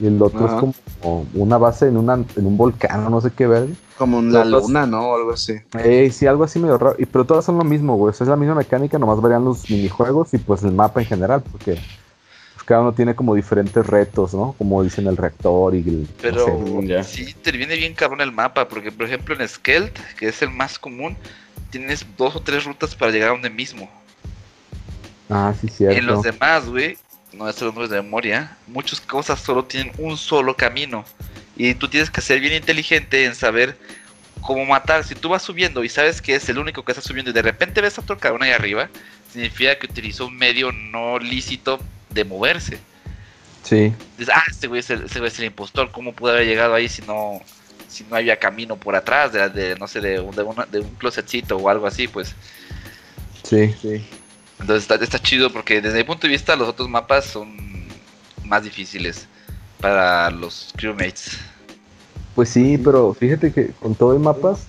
[0.00, 0.54] y el otro Ajá.
[0.54, 3.68] es como una base en, una, en un volcán, no sé qué ver.
[3.96, 5.10] Como en la luna, ¿no?
[5.10, 5.54] O algo así.
[5.78, 6.94] Eh, sí, algo así medio raro.
[6.98, 8.10] Y, pero todas son lo mismo, güey.
[8.10, 11.06] O sea, es la misma mecánica, nomás varían los minijuegos y pues el mapa en
[11.06, 14.54] general, porque pues, cada uno tiene como diferentes retos, ¿no?
[14.56, 16.02] Como dicen el reactor y el...
[16.02, 16.86] no Pero sé.
[16.86, 17.02] ya.
[17.02, 20.78] sí interviene bien cabrón el mapa, porque por ejemplo en Skelt, que es el más
[20.78, 21.16] común,
[21.70, 23.90] tienes dos o tres rutas para llegar a donde mismo.
[25.28, 25.98] Ah, sí, cierto.
[25.98, 26.96] En los demás, güey,
[27.32, 31.04] no es los nombres de memoria, muchas cosas solo tienen un solo camino.
[31.56, 33.76] Y tú tienes que ser bien inteligente en saber
[34.40, 35.04] cómo matar.
[35.04, 37.42] Si tú vas subiendo y sabes que es el único que está subiendo y de
[37.42, 38.88] repente ves a otro cabrón ahí arriba,
[39.32, 42.78] significa que utilizó un medio no lícito de moverse.
[43.64, 43.92] Sí.
[44.16, 46.74] Dices, ah, este güey es el, ese güey es el impostor, ¿cómo pudo haber llegado
[46.74, 47.42] ahí si no,
[47.88, 50.78] si no había camino por atrás de, de, no sé, de, un- de, una- de
[50.80, 52.34] un closetcito o algo así, pues.
[53.42, 54.06] Sí, sí.
[54.60, 57.56] Entonces está, está chido porque desde mi punto de vista los otros mapas son
[58.44, 59.26] más difíciles
[59.80, 61.38] para los crewmates.
[62.34, 64.66] Pues sí, pero fíjate que con todo el mapas,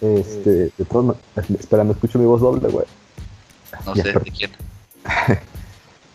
[0.00, 1.16] este, de todas
[1.58, 2.86] espera, me escucho mi voz doble, güey.
[3.84, 4.50] No Ya, sé pero- de quién.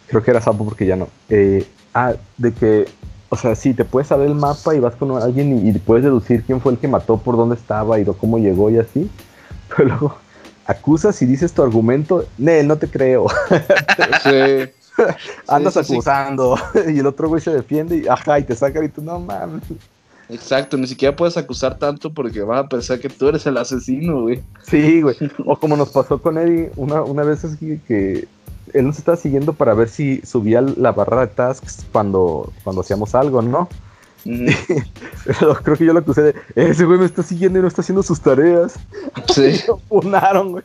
[0.08, 1.08] Creo que era Sapo porque ya no.
[1.30, 2.86] Eh, ah, de que,
[3.30, 6.04] o sea, sí, te puedes saber el mapa y vas con alguien y, y puedes
[6.04, 9.10] deducir quién fue el que mató, por dónde estaba y lo- cómo llegó y así.
[9.76, 10.18] Pero luego
[10.66, 13.28] acusas y dices tu argumento, Nel, no te creo.
[14.24, 14.72] Sí.
[15.48, 15.94] Andas sí, sí.
[15.94, 16.58] acusando.
[16.94, 19.64] y el otro güey se defiende y ajá, y te sacan y tú, no mames.
[20.30, 24.22] Exacto, ni siquiera puedes acusar tanto porque van a pensar que tú eres el asesino,
[24.22, 24.42] güey.
[24.64, 25.16] Sí, güey.
[25.46, 28.28] O como nos pasó con Eddie una, una vez así que
[28.74, 33.14] él nos estaba siguiendo para ver si subía la barra de tasks cuando, cuando hacíamos
[33.14, 33.68] algo, ¿no?
[35.26, 37.82] Pero creo que yo lo acusé de, ese güey me está siguiendo y no está
[37.82, 38.76] haciendo sus tareas.
[39.34, 40.64] Sí, Lo funaron, güey.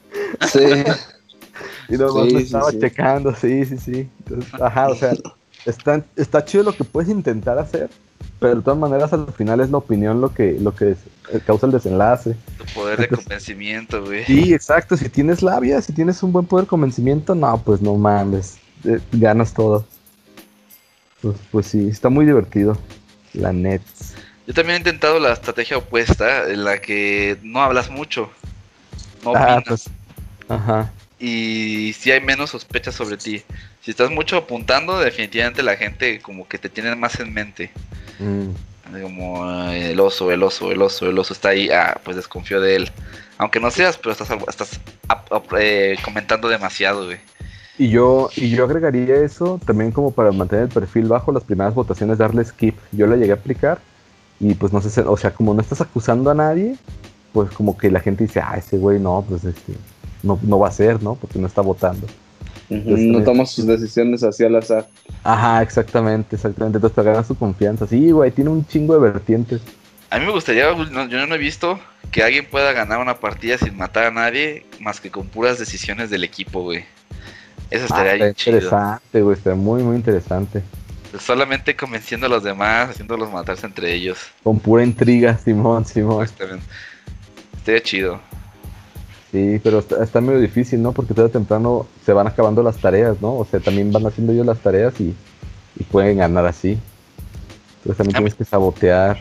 [0.51, 0.59] sí.
[1.88, 2.79] Y nomás Sí, me sí, estaba sí.
[2.81, 4.11] checando, sí, sí, sí.
[4.27, 5.12] Entonces, ajá, o sea,
[5.64, 7.88] está, está chido lo que puedes intentar hacer,
[8.40, 10.99] pero de todas maneras al final es la opinión lo que, lo que es-
[11.33, 12.37] eh, causa el desenlace.
[12.59, 14.25] Tu poder de convencimiento, güey.
[14.27, 14.97] Sí, exacto.
[14.97, 18.59] Si tienes labia, si tienes un buen poder de convencimiento, no, pues no mames.
[18.85, 19.85] eh, ganas todo.
[21.23, 22.77] Pues, pues sí, está muy divertido.
[23.37, 24.14] La Nets.
[24.46, 28.31] Yo también he intentado la estrategia opuesta, en la que no hablas mucho.
[29.25, 29.64] No Ah, opinas.
[29.66, 29.85] pues.
[30.49, 30.92] Ajá.
[31.18, 33.42] y si hay menos sospechas sobre ti.
[33.83, 37.70] Si estás mucho apuntando, definitivamente la gente como que te tiene más en mente.
[38.18, 38.49] Mm,
[39.03, 42.61] Como "Ay, el oso, el oso, el oso, el oso está ahí, ah, pues desconfío
[42.61, 42.92] de él.
[43.38, 44.79] Aunque no seas, pero estás, estás
[45.59, 47.18] eh, comentando demasiado, güey.
[47.79, 51.75] Y yo, y yo agregaría eso también como para mantener el perfil bajo las primeras
[51.75, 52.77] votaciones, darle skip.
[52.93, 53.79] Yo la llegué a aplicar
[54.41, 56.77] y pues no sé, si- o sea, como no estás acusando a nadie,
[57.33, 59.75] pues como que la gente dice, ah, ese güey no, pues este,
[60.23, 61.17] no, no va a ser, ¿no?
[61.17, 62.07] Porque no está votando.
[62.69, 64.89] No tomas sus decisiones así al azar.
[65.23, 66.79] Ajá, exactamente, exactamente.
[66.79, 67.87] Entonces te ganas su confianza.
[67.87, 69.61] Sí, güey, tiene un chingo de vertientes.
[70.11, 71.79] A mí me gustaría, no- yo no he visto
[72.11, 76.11] que alguien pueda ganar una partida sin matar a nadie, más que con puras decisiones
[76.11, 76.85] del equipo, güey.
[77.70, 78.57] Eso estaría Ah, bien está chido.
[78.57, 80.62] interesante, güey, está muy, muy interesante.
[81.18, 84.18] Solamente convenciendo a los demás, haciéndolos matarse entre ellos.
[84.42, 86.22] Con pura intriga, Simón, Simón.
[86.22, 86.66] Exactamente.
[87.57, 88.20] Estaría chido.
[89.33, 90.92] Sí, pero está, está medio difícil, ¿no?
[90.92, 93.35] Porque tarde o temprano se van acabando las tareas, ¿no?
[93.37, 95.14] O sea, también van haciendo ellos las tareas y,
[95.79, 96.79] y pueden ganar así.
[97.79, 99.18] Entonces también tienes que sabotear.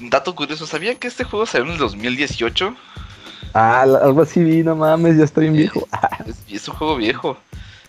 [0.00, 2.74] Un dato curioso, ¿sabían que este juego salió en el 2018?
[3.54, 5.86] Ah, la- algo así vi, no mames, ya estoy bien viejo.
[6.26, 7.36] Es, es un juego viejo.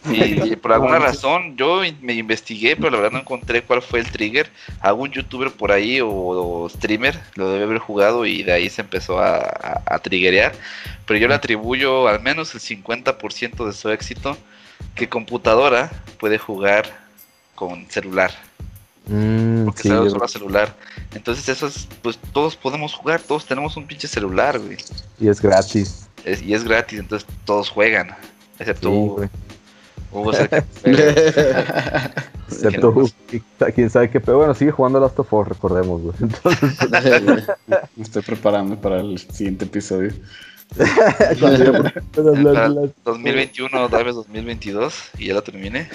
[0.09, 3.99] Y, y por alguna razón yo me investigué, pero la verdad no encontré cuál fue
[3.99, 4.49] el trigger.
[4.79, 8.81] Algún youtuber por ahí o, o streamer lo debe haber jugado y de ahí se
[8.81, 10.53] empezó a, a, a triggerear.
[11.05, 14.35] Pero yo le atribuyo al menos el 50% de su éxito
[14.95, 16.85] que computadora puede jugar
[17.53, 18.31] con celular.
[19.07, 20.75] Mm, Porque sí, sale yo- solo a celular.
[21.15, 24.77] Entonces eso es, pues todos podemos jugar, todos tenemos un pinche celular, güey.
[25.19, 26.07] y es.
[26.23, 28.09] Es- y es gratis, entonces todos juegan.
[28.09, 28.15] Sí,
[28.59, 29.01] Excepto güey.
[29.01, 29.29] Hugo.
[30.11, 30.31] Hugo.
[32.51, 33.39] Excepto Hugo, y-
[33.73, 36.15] quién sabe qué, pero bueno, sigue jugando Last of Us, recordemos, güey.
[36.21, 36.77] Entonces,
[37.95, 40.11] Me estoy preparando para el siguiente episodio.
[41.39, 41.71] cuando ya
[42.13, 45.89] puedas hablar Para de Last 2021, tal vez 2022, y ya lo terminé.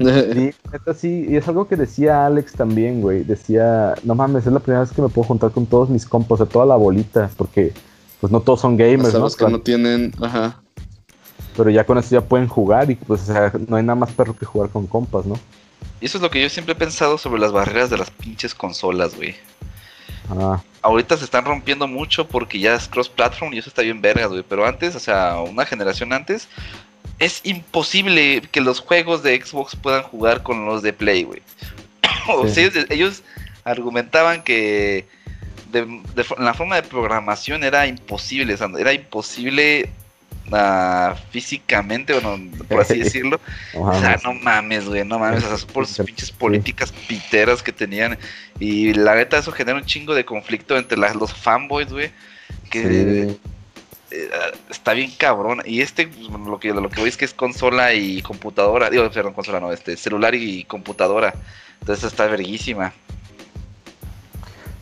[0.32, 3.22] Sí, neta sí, y es algo que decía Alex también, güey.
[3.22, 6.32] Decía, no mames, es la primera vez que me puedo juntar con todos mis compas,
[6.32, 7.74] o sea, toda la bolita, porque
[8.18, 10.62] pues no todos son gamers, los que no tienen, ajá.
[11.54, 14.12] Pero ya con eso ya pueden jugar y pues, o sea, no hay nada más
[14.12, 15.34] perro que jugar con compas, ¿no?
[16.00, 18.54] Y eso es lo que yo siempre he pensado sobre las barreras de las pinches
[18.54, 19.34] consolas, güey.
[20.30, 24.30] Ah, Ahorita se están rompiendo mucho porque ya es cross-platform y eso está bien vergas,
[24.30, 24.44] güey.
[24.48, 26.48] Pero antes, o sea, una generación antes,
[27.20, 31.42] es imposible que los juegos de Xbox puedan jugar con los de Play, güey.
[32.28, 33.22] o sea, ellos, ellos
[33.64, 35.06] argumentaban que
[35.70, 35.82] de,
[36.14, 39.88] de fo- la forma de programación era imposible, o sea, era imposible
[40.50, 43.40] ah, físicamente, bueno, por así decirlo.
[43.74, 47.62] no O sea, no mames, güey, no mames, o sea, por sus pinches políticas piteras
[47.62, 48.18] que tenían.
[48.58, 52.10] Y la neta, eso genera un chingo de conflicto entre las- los fanboys, güey.
[52.70, 53.40] Que Sí.
[54.10, 54.30] Eh,
[54.68, 55.62] está bien cabrón.
[55.64, 56.10] Y este,
[56.46, 58.90] lo que, lo que es que es consola y computadora.
[58.90, 61.34] Digo, perdón, consola no, este, celular y computadora.
[61.80, 62.92] Entonces está verguísima.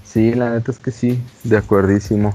[0.04, 2.34] Sí, la neta es que sí, de acuerdísimo.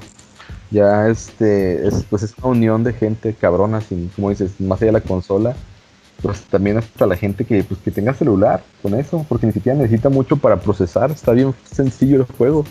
[0.71, 4.87] Ya este, es, pues es una unión de gente cabrona, sin, como dices, más allá
[4.87, 5.55] de la consola,
[6.21, 9.77] pues también hasta la gente que, pues, que tenga celular con eso, porque ni siquiera
[9.77, 12.65] necesita mucho para procesar, está bien sencillo el juego.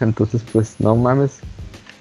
[0.00, 1.40] Entonces, pues, no mames.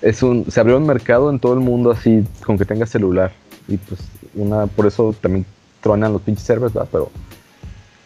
[0.02, 3.32] Es un, se abrió un mercado en todo el mundo así, con que tenga celular.
[3.68, 4.00] Y pues,
[4.36, 5.46] una, por eso también
[5.82, 6.90] tronan los pinches servers, ¿verdad?
[6.92, 7.12] Pero,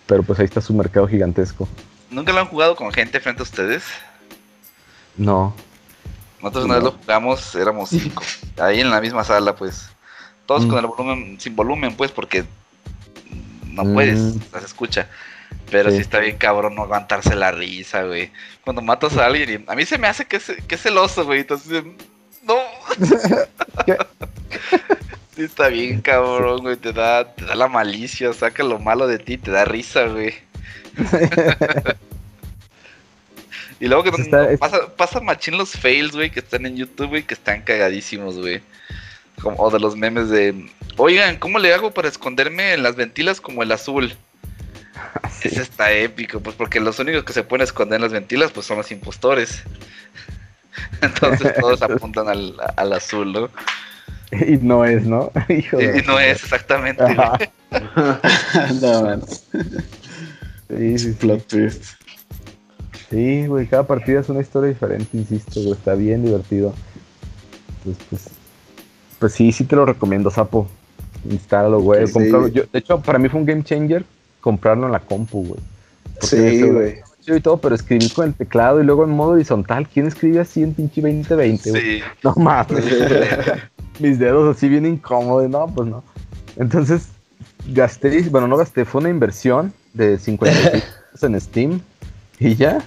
[0.08, 1.68] pero pues ahí está su mercado gigantesco.
[2.10, 3.84] ¿Nunca lo han jugado con gente frente a ustedes?
[5.18, 5.54] No,
[6.42, 8.24] Nosotros una vez lo jugamos, éramos cinco.
[8.58, 9.90] ahí en la misma sala, pues.
[10.46, 10.70] Todos Mm.
[10.70, 12.46] con el volumen, sin volumen, pues, porque
[13.68, 13.94] no Mm.
[13.94, 15.08] puedes, sea, se escucha.
[15.70, 15.96] Pero sí.
[15.98, 16.02] Sí.
[16.02, 18.30] está bien cabrón no aguantarse la risa, güey.
[18.64, 21.24] Cuando matas a alguien, y a mí se me hace que es, que es celoso,
[21.26, 21.42] güey.
[21.42, 21.84] Entonces,
[22.44, 22.56] no.
[25.36, 26.76] Sí está bien cabrón, güey.
[26.76, 30.34] Te da, te da la malicia, saca lo malo de ti, te da risa, güey.
[33.80, 36.66] Y luego que no- está- no, es- pasa, pasa machín los fails, güey, que están
[36.68, 38.62] en YouTube, güey, que están cagadísimos, güey.
[39.42, 43.42] Como, o de los memes de, oigan, ¿cómo le hago para esconderme en las ventilas
[43.42, 44.14] como el azul?
[45.44, 48.66] Ese está épico, pues porque los únicos que se pueden esconder en las ventilas, pues
[48.66, 49.64] son los impostores.
[51.02, 53.50] Entonces todos apuntan al, al azul, ¿no?
[54.32, 55.32] Y no es, ¿no?
[55.50, 57.04] Hijo de- Y no es exactamente,
[58.82, 59.22] no, man.
[60.70, 61.12] Sí, sí, sí.
[61.20, 61.84] Plot twist.
[63.10, 66.74] Sí, güey, cada partida es una historia diferente, insisto, güey, está bien divertido.
[67.84, 68.30] Entonces, pues,
[69.20, 70.70] pues sí, sí te lo recomiendo, Sapo.
[71.30, 72.08] Instálalo, güey.
[72.08, 72.32] Sí.
[72.54, 74.06] Yo- de hecho, para mí fue un game changer
[74.42, 75.62] comprarlo en la compu, güey.
[76.22, 77.00] Sí, güey.
[77.26, 80.64] y todo, pero escribir con el teclado y luego en modo horizontal, ¿quién escribe así
[80.64, 81.82] en pinche 2020, güey?
[81.82, 82.02] Sí.
[82.24, 82.86] No mames.
[84.00, 86.04] Mis dedos así bien incómodos, no, pues no.
[86.58, 87.08] Entonces,
[87.68, 91.82] gasté, bueno, no gasté, fue una inversión de 50 pesos en Steam
[92.40, 92.84] y ya.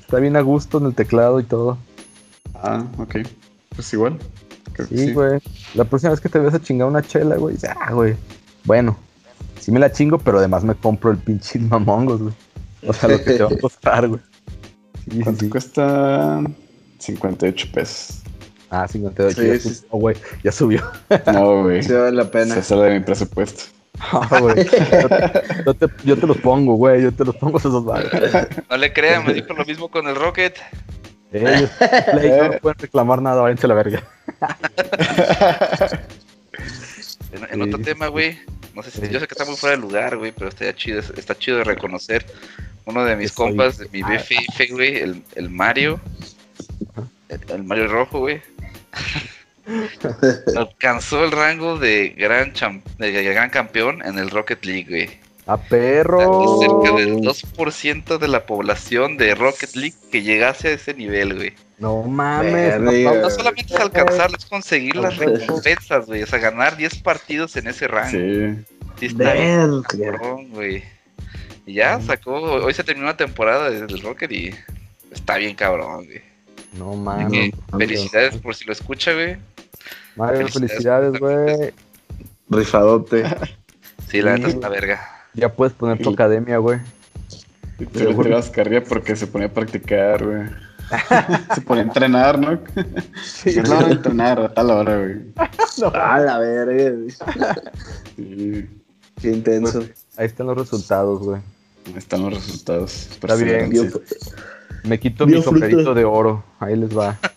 [0.00, 1.78] Está bien a gusto en el teclado y todo.
[2.54, 3.16] Ah, ok.
[3.74, 4.18] Pues igual.
[4.72, 5.40] Creo Sí, güey.
[5.74, 8.14] La próxima vez que te veas a chingar una chela, güey, ah, güey.
[8.64, 8.96] Bueno,
[9.66, 12.34] sí me la chingo, pero además me compro el pinche mamongos, güey.
[12.86, 14.20] O sea, lo que te va a costar, güey.
[15.10, 15.50] Sí, ¿Cuánto sí.
[15.50, 16.40] cuesta?
[17.00, 18.22] 58 pesos.
[18.70, 19.40] Ah, 58.
[19.40, 19.68] Sí, ya sí.
[19.74, 20.82] subió, güey, ya subió.
[21.32, 21.82] No, güey.
[21.82, 22.54] Sí vale la pena.
[22.54, 23.64] Se sale de mi presupuesto.
[23.98, 24.56] Ah, güey.
[24.64, 27.02] Yo, te- yo te, yo te los pongo, güey.
[27.02, 27.72] Yo te los pongo esos.
[27.84, 30.54] No le crean, me dijo lo mismo con el Rocket.
[31.32, 31.70] Ellos,
[32.12, 34.02] Play, no pueden reclamar nada, váyanse a la verga.
[37.36, 38.38] En, en otro tema, güey.
[38.74, 39.08] No sé si Sí.
[39.10, 41.64] yo sé que está muy fuera de lugar, güey, pero está chido, está chido de
[41.64, 42.26] reconocer.
[42.84, 46.00] Uno de mis compas de mi BFF, güey, el, el Mario.
[47.28, 48.40] El, el Mario rojo, güey.
[50.56, 52.52] Alcanzó el rango de gran,
[52.98, 55.25] de gran campeón en el Rocket League, güey.
[55.46, 56.58] A perro.
[56.60, 61.54] Cerca del 2% de la población de Rocket League que llegase a ese nivel, güey.
[61.78, 62.80] No mames.
[62.80, 66.22] No, No solamente es alcanzarlo, es conseguir las recompensas, güey.
[66.22, 68.10] O sea, ganar 10 partidos en ese rango.
[68.10, 68.64] Sí.
[68.98, 70.16] Sí, está bien Verga.
[70.18, 70.82] cabrón, güey.
[71.66, 74.54] Y ya sacó, hoy se terminó la temporada del Rocket y
[75.12, 76.22] está bien cabrón, güey.
[76.78, 77.52] no mames.
[77.72, 79.36] no, felicidades por si lo escucha, güey.
[80.16, 81.74] Mario, felicidades, felicidades, güey.
[82.48, 83.24] Rifadote.
[84.08, 85.15] Sí, la neta es una verga.
[85.36, 86.80] Ya puedes poner tu academia, güey.
[87.78, 88.24] Y Seguro.
[88.24, 90.44] tirabas carrilla porque se ponía a practicar, güey.
[91.54, 92.58] se ponía a entrenar, ¿no?
[93.22, 95.16] Sí, Es la hora de entrenar a tal hora, güey.
[95.94, 96.90] A la verga.
[96.90, 97.10] güey.
[98.16, 98.66] Sí.
[99.20, 99.80] Qué intenso.
[100.16, 101.40] Ahí están los resultados, güey.
[101.86, 103.08] Ahí están los resultados.
[103.10, 103.70] Está bien.
[104.84, 106.44] Me quito mi somerito de oro.
[106.60, 107.18] Ahí les va.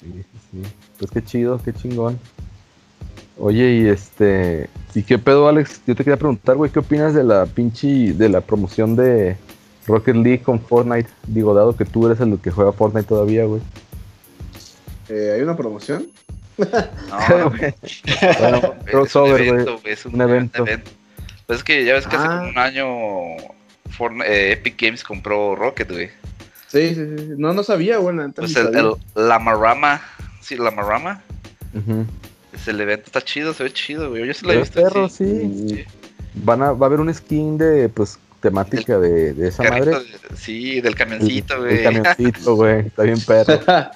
[0.00, 0.62] Sí, sí, sí.
[0.98, 2.18] Pues qué chido, qué chingón.
[3.38, 4.68] Oye, y este.
[4.94, 5.80] ¿Y qué pedo, Alex?
[5.86, 8.12] Yo te quería preguntar, güey, ¿qué opinas de la pinche.
[8.12, 9.36] de la promoción de
[9.86, 11.10] Rocket League con Fortnite?
[11.26, 13.60] Digo, dado que tú eres el que juega Fortnite todavía, güey.
[15.08, 16.06] Eh, ¿Hay una promoción?
[16.58, 18.02] No, bueno, es
[18.90, 19.78] crossover, un güey.
[19.86, 20.62] es un, evento.
[20.64, 20.90] evento.
[21.46, 22.38] Pues es que ya ves que hace Ah.
[22.38, 22.86] como un año
[23.98, 26.10] Fortnite- eh, Epic Games compró Rocket, güey.
[26.68, 27.28] Sí, sí, sí.
[27.36, 28.16] No, no sabía, güey.
[28.34, 28.80] Pues el, sabía.
[28.80, 30.00] el Lamarama,
[30.40, 31.22] sí, Lamarama,
[31.74, 32.06] Ujú.
[32.54, 34.26] Es el evento, está chido, se ve chido, güey.
[34.26, 34.80] Yo sí lo he visto.
[34.82, 35.24] perro, sí.
[35.68, 35.84] sí.
[36.34, 40.06] Van a, va a haber un skin de, pues, temática de, de esa Carrito madre.
[40.36, 41.82] sí, del El, camioncito, el güey.
[41.82, 42.86] camioncito, güey.
[42.86, 43.60] Está bien perro.
[43.66, 43.92] Ah,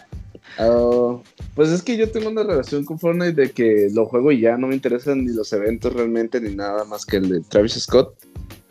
[1.54, 4.56] pues es que yo tengo una relación con Fortnite de que lo juego y ya
[4.56, 8.14] no me interesan ni los eventos realmente ni nada más que el de Travis Scott.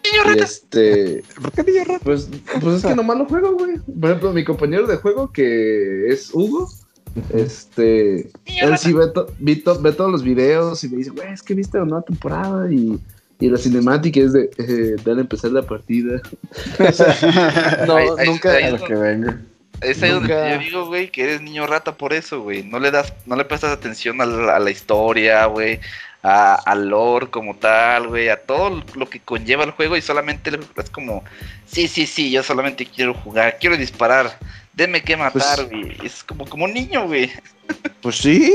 [0.04, 2.00] Y este, ¿Por qué niño rata?
[2.04, 2.30] pues,
[2.62, 3.78] pues es que nomás lo juego, güey.
[4.00, 6.70] Por ejemplo, mi compañero de juego que es Hugo,
[7.34, 11.32] este, él sí ve, to- vi to- ve todos los videos y me dice, güey,
[11.34, 13.00] es que viste la nueva temporada y,
[13.40, 16.22] y la cinemática es de, eh, dale a empezar la partida.
[16.80, 19.42] O sea, no, Ahí- ahí- nunca, ahí A es lo que venga.
[19.82, 22.64] Es ahí donde Nunca- yo digo, güey, que eres niño rata por eso, güey.
[22.64, 25.80] No le das, no le prestas atención a la, a la historia, güey,
[26.28, 30.52] a- al lore como tal, güey, a todo lo que conlleva el juego y solamente
[30.52, 31.24] le- es como,
[31.66, 34.38] sí, sí, sí, yo solamente quiero jugar, quiero disparar,
[34.74, 35.98] deme que matar, Pues- güey.
[36.06, 37.32] Es como, como un niño, güey.
[38.02, 38.52] pues sí.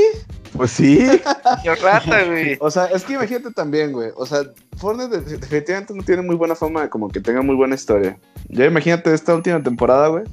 [0.55, 0.99] Pues sí.
[1.63, 2.57] Niño rata, güey.
[2.59, 4.11] O sea, es que imagínate también, güey.
[4.15, 4.43] O sea,
[4.77, 8.19] Fortnite de- definitivamente no tiene muy buena fama de como que tenga muy buena historia.
[8.49, 10.25] Ya imagínate esta última temporada, güey.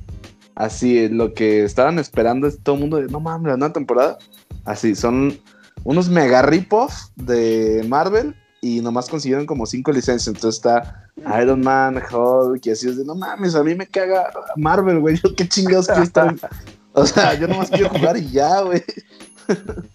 [0.56, 4.18] Así, lo que estaban esperando es todo el mundo de, no mames, la nueva temporada.
[4.66, 5.38] Así, son
[5.84, 10.28] unos mega rip-off de Marvel y nomás consiguieron como cinco licencias.
[10.28, 11.10] Entonces está
[11.40, 15.16] Iron Man, Hulk y así es de, no mames, a mí me caga Marvel, güey.
[15.22, 16.34] Yo qué chingados quiero estar...
[16.92, 18.82] O sea, yo nomás quiero jugar y ya, güey.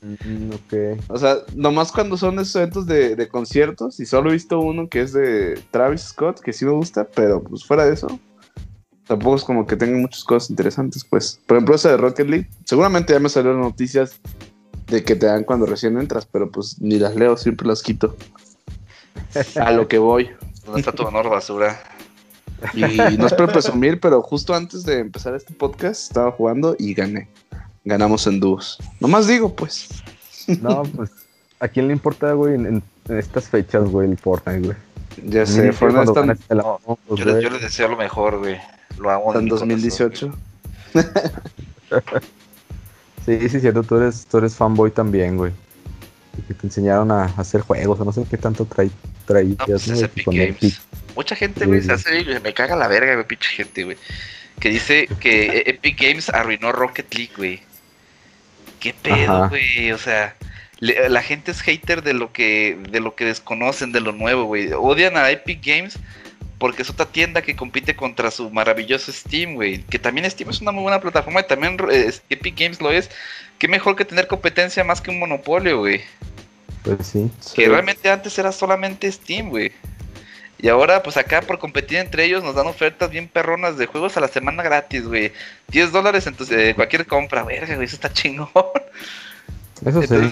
[0.02, 1.02] Mm, ok.
[1.10, 4.88] O sea, nomás cuando son esos eventos de, de conciertos, y solo he visto uno
[4.88, 8.08] que es de Travis Scott, que sí me gusta, pero pues fuera de eso,
[9.08, 11.40] tampoco es como que tengan muchas cosas interesantes, pues.
[11.46, 14.20] Por ejemplo, esa de Rocket League, seguramente ya me salieron noticias
[14.88, 18.16] de que te dan cuando recién entras, pero pues ni las leo, siempre las quito.
[19.60, 20.30] A lo que voy.
[20.66, 21.80] ¿Dónde está tu honor, basura?
[22.74, 26.94] Y no es para presumir, pero justo antes de empezar este podcast estaba jugando y
[26.94, 27.28] gané.
[27.84, 28.80] Ganamos en dúos.
[29.00, 29.90] Nomás digo, pues.
[30.62, 31.12] No, pues.
[31.60, 34.78] ¿A quién le importa, güey, en, en estas fechas, güey, el Fortnite, güey?
[35.26, 38.58] Ya sé, Fortnite está ganas Among Us, Yo les, yo les deseo lo mejor, güey.
[38.98, 39.34] Lo amo.
[39.36, 40.34] en mi corazón, 2018.
[43.26, 45.52] Sí, sí, cierto, tú eres, tú eres fanboy también, güey.
[46.48, 48.92] Que te enseñaron a hacer juegos, o no sé qué tanto traí,
[49.26, 49.58] traías,
[49.88, 49.96] No,
[50.60, 50.82] pues.
[51.16, 53.98] Mucha gente, güey, Sí, se hace, güey, me caga la verga, güey, pinche gente, güey.
[54.60, 57.62] Que dice que E- Epic Games arruinó Rocket League, güey.
[58.80, 59.92] ¿Qué pedo, güey?
[59.92, 60.36] O sea,
[60.80, 64.44] le- la gente es hater de lo que de lo que desconocen, de lo nuevo,
[64.46, 64.72] güey.
[64.74, 65.98] Odian a Epic Games
[66.58, 69.84] porque es otra tienda que compite contra su maravilloso Steam, güey.
[69.84, 73.10] Que también Steam es una muy buena plataforma y también eh, Epic Games lo es.
[73.60, 76.02] Qué mejor que tener competencia más que un monopolio, güey.
[76.84, 77.30] Pues sí.
[77.56, 79.72] Que realmente antes era solamente Steam, güey.
[80.58, 84.16] Y ahora, pues acá por competir entre ellos nos dan ofertas bien perronas de juegos
[84.16, 85.32] a la semana gratis, güey.
[85.68, 88.50] 10 dólares en tu- eh, cualquier compra, verga, güey, eso está chingón.
[89.86, 90.08] Eso sí.
[90.14, 90.32] Entonces,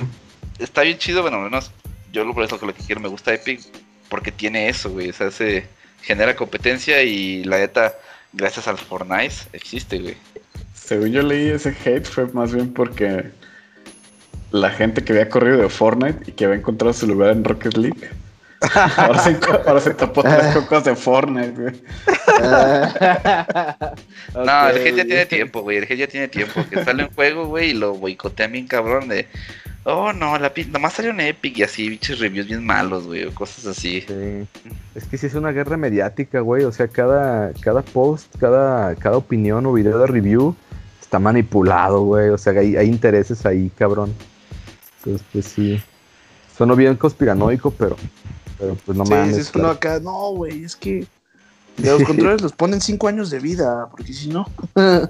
[0.60, 1.72] Está bien chido, bueno, al menos
[2.12, 3.60] yo lo por eso que lo que quiero me gusta Epic,
[4.08, 5.10] porque tiene eso, güey.
[5.10, 5.66] O sea, se
[6.04, 7.94] genera competencia y la neta,
[8.34, 10.18] gracias al Fortnite, existe, güey.
[10.76, 13.32] Según yo leí ese hate fue más bien porque
[14.52, 17.78] la gente que había corrido de Fortnite y que había encontrado su lugar en Rocket
[17.78, 18.10] League.
[18.98, 19.38] Ahora se,
[19.68, 21.82] ahora se tapó tres cocos de Fortnite, güey.
[24.34, 25.78] No, el hate ya tiene tiempo, güey.
[25.78, 26.62] El hate ya tiene tiempo.
[26.70, 29.28] Que sale un juego, güey, y lo boicotean bien cabrón de.
[29.86, 33.36] Oh, no, la nomás salió en Epic y así, bichos reviews bien malos, güey, o
[33.36, 34.02] cosas así.
[34.02, 34.48] Sí.
[34.96, 36.64] Es que sí es una guerra mediática, güey.
[36.64, 40.56] O sea, cada, cada post, cada, cada opinión o video de review
[41.02, 42.30] está manipulado, güey.
[42.30, 44.14] O sea, hay, hay intereses ahí, cabrón.
[45.00, 45.84] Entonces, pues sí.
[46.56, 47.98] Sueno bien conspiranoico, pero,
[48.64, 49.36] pero pues no sí, mames.
[49.36, 51.06] sí, es uno acá, no, güey, es que
[51.78, 54.48] de los controles los ponen 5 años de vida, porque si no.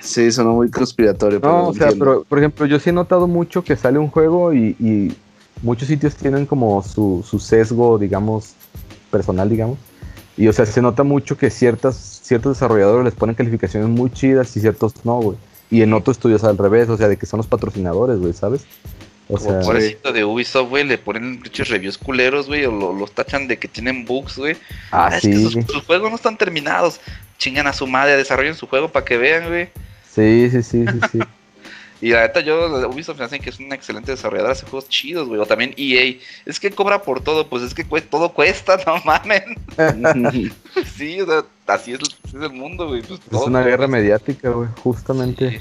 [0.00, 1.40] sí, sonó muy conspiratorio.
[1.40, 1.98] pero No, o sea, entiendo.
[1.98, 5.16] pero por ejemplo, yo sí he notado mucho que sale un juego y, y
[5.62, 8.54] muchos sitios tienen como su, su sesgo, digamos,
[9.10, 9.78] personal, digamos.
[10.36, 14.56] Y o sea, se nota mucho que ciertas, ciertos desarrolladores les ponen calificaciones muy chidas
[14.56, 15.36] y ciertos no, güey.
[15.70, 18.62] Y en otros estudios al revés, o sea, de que son los patrocinadores, güey, ¿sabes?
[19.28, 22.92] O Como sea, pobrecito de Ubisoft, güey, le ponen pinches reviews culeros, güey, o lo-
[22.92, 24.54] los tachan de que tienen bugs, güey.
[24.90, 27.00] ah, Ah, es que sus, sus juegos no están terminados.
[27.38, 29.68] Chingan a su madre, desarrollen su juego para que vean, güey.
[30.10, 31.18] sí, sí, sí, sí, sí.
[32.00, 35.26] Y la neta, yo, Ubisoft me hacen que es una excelente desarrolladora, hace juegos chidos,
[35.26, 35.40] güey.
[35.40, 36.16] O también EA.
[36.44, 39.56] Es que cobra por todo, pues es que todo cuesta, no mamen.
[40.96, 43.00] sí, o sea, así es, así es el mundo, güey.
[43.00, 45.50] Pues, Es todo una guerra mediática, güey, justamente.
[45.50, 45.58] Sí.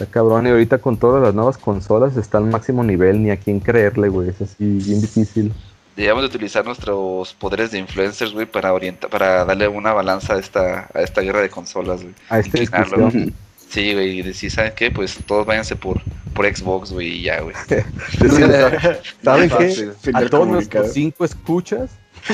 [0.00, 3.36] Está cabrón, y ahorita con todas las nuevas consolas está al máximo nivel, ni a
[3.36, 4.30] quién creerle, güey.
[4.30, 5.52] Es así, bien difícil.
[5.94, 10.38] Debíamos de utilizar nuestros poderes de influencers, güey, para orientar, para darle una balanza a
[10.38, 12.14] esta, a esta guerra de consolas, güey.
[12.30, 13.34] A esta discusión.
[13.68, 14.90] Sí, güey, y decir, ¿saben qué?
[14.90, 16.00] Pues todos váyanse por,
[16.32, 17.54] por Xbox, güey, y ya, güey.
[19.22, 19.90] ¿Saben qué?
[20.14, 21.90] A todos nuestros cinco escuchas.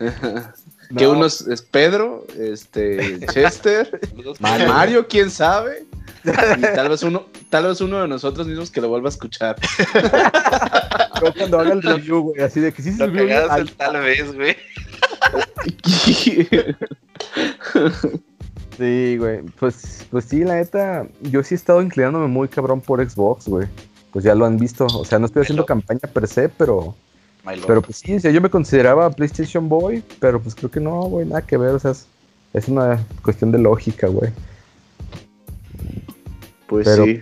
[0.00, 0.08] Que
[0.90, 4.00] No, uno es, es Pedro, este, Chester,
[4.40, 5.86] Mario, quién sabe.
[6.58, 9.56] Y tal vez uno, tal vez uno de nosotros mismos que lo vuelva a escuchar.
[11.22, 14.34] yo cuando haga el review, güey, así de que sí se Lo el tal vez,
[14.34, 14.54] güey.
[18.76, 19.42] Sí, güey.
[19.58, 23.66] Pues, pues sí, la neta, yo sí he estado inclinándome muy cabrón por Xbox, güey.
[24.12, 24.86] Pues ya lo han visto.
[24.86, 26.94] O sea, no estoy haciendo campaña per se, pero.
[27.66, 31.42] Pero pues sí, yo me consideraba PlayStation Boy, pero pues creo que no, güey, nada
[31.42, 31.74] que ver.
[31.74, 32.06] O sea, es,
[32.52, 34.30] es una cuestión de lógica, güey.
[36.66, 37.20] Pues Pero- sí.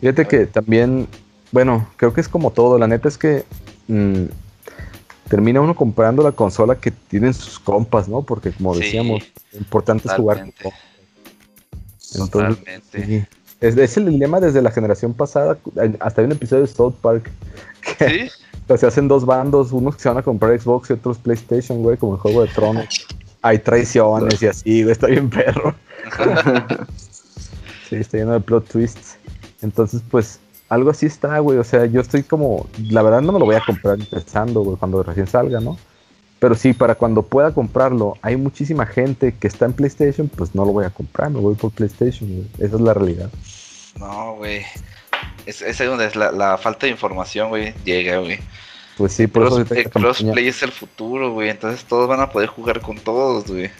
[0.00, 1.08] Fíjate que también,
[1.50, 2.78] bueno, creo que es como todo.
[2.78, 3.44] La neta es que
[3.88, 4.26] mm,
[5.28, 8.22] termina uno comprando la consola que tienen sus compas, ¿no?
[8.22, 10.80] Porque como Sí, decíamos, lo importante es jugar con compas.
[12.14, 13.24] Entonces, sí.
[13.60, 15.58] Es, es el dilema desde la generación pasada.
[15.98, 17.28] Hasta hay un episodio de South Park
[17.98, 18.30] que ¿Sí?
[18.68, 21.16] o sea, se hacen dos bandos, unos que se van a comprar Xbox y otros
[21.18, 23.06] PlayStation, güey, como el Juego de Tronos.
[23.40, 25.74] Hay traiciones y así, güey, está bien perro.
[27.88, 29.16] Sí, está lleno de plot twists.
[29.62, 31.56] Entonces, pues, algo así está, güey.
[31.56, 34.76] O sea, yo estoy como, la verdad no me lo voy a comprar empezando, güey,
[34.76, 35.78] cuando recién salga, ¿no?
[36.38, 40.66] Pero sí, para cuando pueda comprarlo, hay muchísima gente que está en PlayStation, pues no
[40.66, 42.46] lo voy a comprar, me voy por PlayStation, güey.
[42.58, 43.30] Esa es la realidad.
[43.98, 44.62] No, güey.
[45.48, 48.38] Es, es es la, la falta de información, güey, llega, güey.
[48.98, 51.48] Pues sí, por Cross- eso eh, crossplay es el futuro, güey.
[51.50, 53.70] Entonces todos van a poder jugar con todos, güey.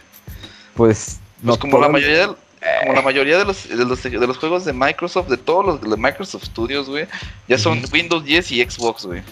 [0.75, 2.37] Pues, Pues como la mayoría del-
[2.81, 5.81] como la mayoría de los, de los de los juegos de Microsoft, de todos los
[5.81, 7.07] de Microsoft Studios, güey,
[7.47, 9.23] ya son Windows 10 y Xbox, güey.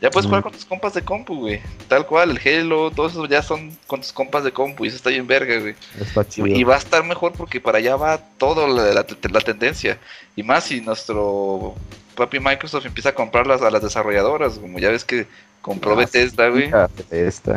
[0.00, 0.50] Ya puedes jugar Ujú.
[0.50, 1.60] con tus compas de compu, güey.
[1.88, 4.96] Tal cual, el Halo, todo eso ya son con tus compas de compu y eso
[4.96, 5.74] está bien verga, güey.
[6.00, 6.46] Está chido.
[6.46, 9.98] Y, va a estar mejor porque para allá va todo la, la- la tendencia.
[10.36, 11.74] Y más si nuestro
[12.14, 15.26] papi Microsoft empieza a comprar las, a las desarrolladoras, como ya ves que
[15.62, 16.70] compró Ah, Bethesda, güey.
[16.70, 17.56] Bethesda,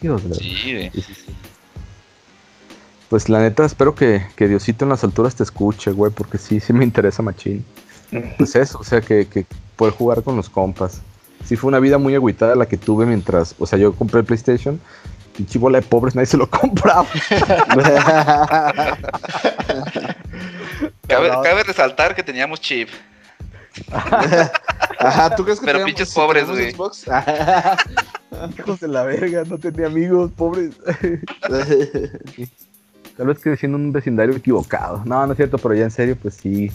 [0.00, 0.90] Dios Sí, güey.
[0.92, 1.34] Sí, sí, sí.
[3.10, 6.60] Pues la neta, espero que, que Diosito en las alturas te escuche, güey, porque sí,
[6.60, 7.64] sí me interesa machín.
[8.38, 9.44] Pues eso, o sea, que, que
[9.76, 11.02] poder jugar con los compas.
[11.44, 14.26] Sí fue una vida muy agüitada la que tuve mientras, o sea, yo compré el
[14.26, 14.80] PlayStation,
[15.36, 17.06] pinche bola de pobres, nadie se lo compraba.
[21.08, 22.88] Cabe, resaltar que teníamos chip.
[24.98, 26.72] Ajá, ¿tú crees que Pero teníamos- pinches si pobres, güey.
[26.72, 27.04] Xbox?
[28.58, 30.74] Hijos de la verga, no tenía amigos, pobres.
[33.16, 35.02] Tal vez crecí en un vecindario equivocado.
[35.04, 36.70] No, no es cierto, pero ya en serio, pues sí,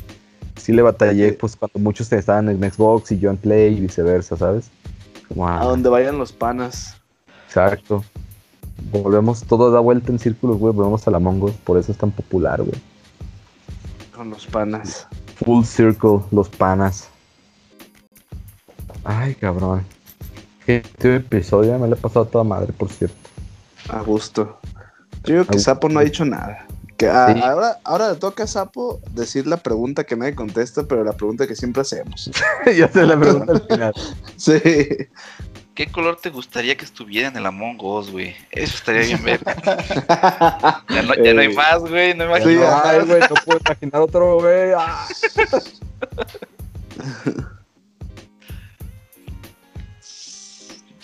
[0.57, 4.37] sí le batallé, pues cuando muchos estaban en Xbox y yo en Play y viceversa,
[4.37, 4.69] ¿sabes?
[5.27, 6.95] Como, A donde vayan los panas.
[7.47, 8.03] Exacto.
[8.91, 12.11] Volvemos, todo da vuelta en círculos, güey, volvemos a la Mongo, por eso es tan
[12.11, 12.79] popular, güey.
[14.15, 15.07] Con los panas.
[15.43, 17.09] Full circle, los panas.
[19.03, 19.83] Ay, cabrón.
[20.65, 23.29] Este episodio me lo he pasado a toda madre, por cierto.
[23.89, 24.59] A gusto.
[25.23, 26.66] Yo digo que Sapo no ha dicho nada.
[26.97, 27.39] Que a- Sí.
[27.41, 31.45] ahora, ahora le toca a Sapo decir la pregunta que nadie contesta, pero la pregunta
[31.47, 32.31] que siempre hacemos.
[32.77, 33.93] ya se la pregunta al final.
[34.37, 34.59] Sí.
[35.75, 38.35] ¿Qué color te gustaría que estuviera en el Among Us, güey?
[38.49, 39.39] Eso estaría bien ver.
[40.89, 42.15] Ya no, ya no hay más, güey.
[42.15, 42.43] No más.
[42.43, 44.71] Sí, Ay, güey, no puedo imaginar otro, güey.
[44.75, 45.07] Ah.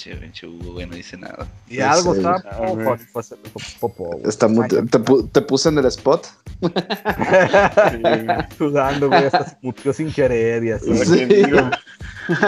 [0.03, 1.47] Pinche, pinche Hugo, güey, no dice nada.
[1.69, 4.27] Y No algo sé, está popo, pues, popo, güey.
[4.27, 6.27] Está muy- te, te pu- te puse en el spot.
[8.57, 10.97] sudando, güey, hasta se mutió sin querer y así.
[11.05, 11.21] Sí.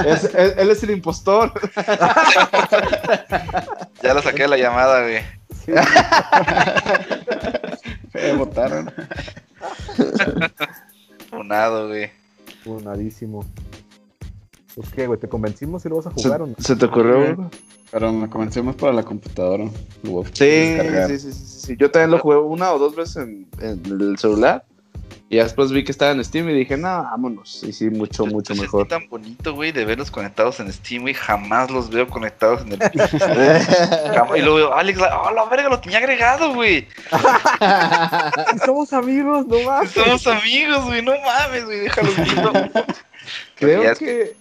[0.06, 1.52] Es- es- él es el impostor.
[4.04, 5.22] Ya la saqué de la llamada, güey.
[8.14, 8.92] Me votaron.
[11.30, 12.12] Funado, güey.
[12.64, 13.44] Funadísimo.
[14.76, 16.56] Pues qué, güey, ¿te convencimos si lo vas a ¿Se, jugar o no?
[16.60, 17.20] se te ocurrió?
[17.28, 17.50] algo?
[17.92, 19.66] Pero me comencemos para la computadora.
[20.34, 21.76] Sí, sí, sí, sí, sí.
[21.80, 24.66] Yo también lo jugué una o dos veces en, en el celular.
[25.30, 27.64] Y después vi que estaba en Steam y dije, no, vámonos.
[27.64, 28.82] Y sí, mucho, Yo- mucho mejor.
[28.88, 31.14] sentí tan bonito, güey, de verlos conectados en Steam, güey.
[31.16, 32.80] Jamás los veo conectados en el.
[34.36, 36.88] Y luego veo, Alex, la, oh, la verga, lo tenía agregado, güey.
[38.66, 39.90] Somos amigos, no más.
[39.92, 41.02] Somos amigos, güey.
[41.02, 41.80] No mames, güey.
[41.82, 42.10] Déjalo.
[43.56, 44.36] Creo Ya es- que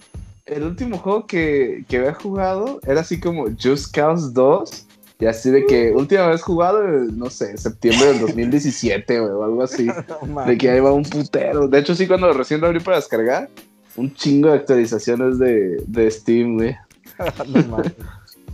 [0.47, 4.87] el último juego que, que había jugado era así como Just Cause 2,
[5.21, 9.63] Y así de que última vez jugado, no sé, septiembre del 2017, güey, o algo
[9.63, 9.87] así.
[10.47, 11.69] de que ahí va un putero.
[11.69, 13.49] De hecho, sí, cuando recién lo abrí para descargar,
[13.97, 16.77] un chingo de actualizaciones de, de Steam, güey.
[17.47, 17.93] no mames.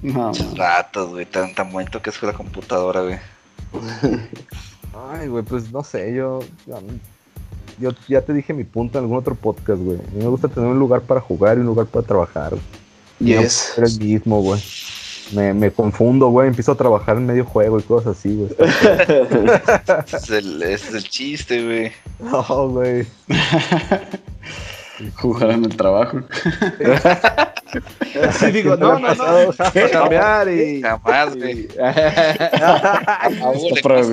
[0.03, 3.19] No, Muchos ratos, güey, tan, tan bonito que es la computadora, güey.
[5.11, 6.81] Ay, güey, pues no sé, yo, yo
[8.09, 9.99] ya te dije mi punto en algún otro podcast, güey.
[9.99, 12.51] A mí me gusta tener un lugar para jugar y un lugar para trabajar.
[12.51, 12.63] güey.
[13.21, 13.53] Y no Yes.
[13.53, 14.61] ser el mismo, güey.
[15.33, 16.49] Me, me confundo, güey.
[16.49, 18.51] Empiezo a trabajar en medio juego y cosas así, güey.
[18.59, 21.93] Ese es el, es el chiste, güey.
[22.19, 23.07] No, güey.
[25.17, 26.19] jugar en el trabajo.
[28.39, 29.53] Sí, digo, no, no, no.
[29.93, 30.83] Cambiar y.
[30.83, 31.69] Jamás, le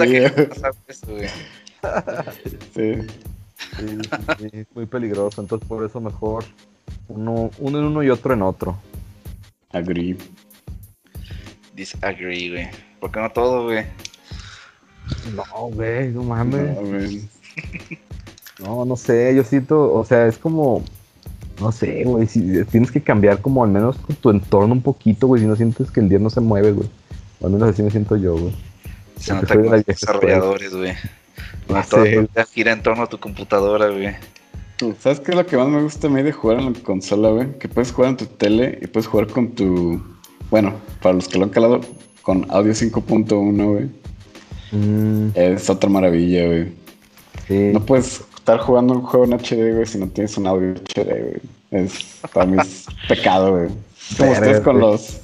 [0.08, 1.28] que pasa eso, güey.
[2.76, 3.08] Sí.
[3.58, 5.42] Sí, sí, sí, es muy peligroso.
[5.42, 6.44] Entonces, por eso mejor
[7.08, 8.78] uno, uno en uno y otro en otro.
[9.72, 10.18] Agree.
[11.76, 12.68] Disagree, güey.
[13.00, 13.86] ¿Por qué no todo, güey?
[15.36, 16.76] No, güey, no No, mames.
[16.80, 17.22] güey.
[18.60, 20.84] No, no sé, yo siento, o sea, es como,
[21.60, 25.44] no sé, güey, si tienes que cambiar como al menos tu entorno un poquito, güey,
[25.44, 26.90] si no sientes que el día no se mueve, güey.
[27.40, 28.56] O al menos así me siento yo, güey.
[29.20, 30.94] Se nota vieja desarrolladores, güey.
[31.74, 34.16] Ah, tu vida gira en torno a tu computadora, güey.
[35.00, 37.30] ¿Sabes qué es lo que más me gusta a mí de jugar en la consola,
[37.30, 37.58] güey?
[37.60, 40.02] Que puedes jugar en tu tele y puedes jugar con tu.
[40.52, 41.82] Bueno, para los que lo han calado,
[42.22, 43.90] con audio 5.1, güey.
[44.72, 46.72] Mm, Es otra maravilla, güey.
[47.48, 47.72] sí.
[47.74, 51.06] No puedes estar jugando un juego en HD, güey, si no tienes un audio HD,
[51.22, 51.42] güey.
[51.72, 53.70] Es, para mí es pecado, güey.
[54.18, 55.18] Como ustedes con los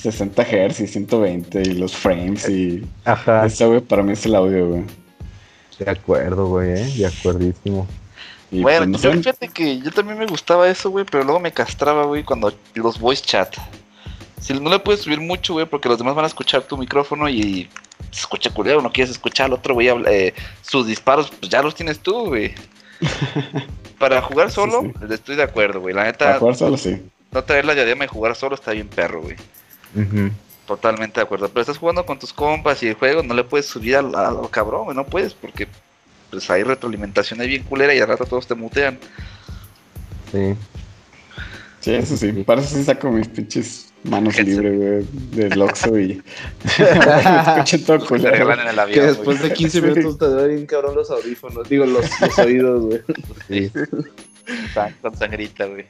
[0.00, 2.84] 60 Hz y 120 y los frames y...
[3.04, 4.82] Ajá, Eso, güey, para mí es el audio, güey.
[5.78, 7.86] De acuerdo, güey, eh, de acuerdísimo.
[8.50, 11.52] Y, bueno, pues, sé, fíjate que yo también me gustaba eso, güey, pero luego me
[11.52, 13.54] castraba, güey, cuando los voice chat.
[14.40, 17.28] Si no le puedes subir mucho, güey, porque los demás van a escuchar tu micrófono
[17.28, 17.68] y
[18.10, 21.60] se escucha culero, no quieres escuchar al otro, güey, habla- eh, sus disparos, pues ya
[21.62, 22.54] los tienes tú, güey.
[23.98, 25.94] Para jugar solo, Sí, estoy de acuerdo, güey.
[25.94, 27.02] La para neta, jugar solo, sí.
[27.32, 29.36] no traer la diadema y jugar solo está bien perro, güey.
[29.94, 30.30] Ujú.
[30.68, 31.48] Totalmente de acuerdo.
[31.48, 34.30] Pero estás jugando con tus compas y el juego no le puedes subir al, a
[34.30, 35.66] lo cabrón, güey, no puedes, porque
[36.30, 38.98] pues hay retroalimentación ahí bien culera y al rato todos te mutean.
[40.30, 40.54] Sí.
[41.80, 42.32] Sí, eso sí.
[42.44, 46.22] Para eso sí saco mis pinches manos libres, güey, del Oxxo y...
[46.66, 48.30] Escuchen todo Te culero.
[48.32, 49.48] regalan en el Que avión, después güey.
[49.48, 51.66] de 15 minutos te duelen bien cabrón los audífonos.
[51.68, 53.00] Digo, los, los oídos, güey.
[53.48, 53.72] Sí.
[55.00, 55.86] Con sangrita, güey.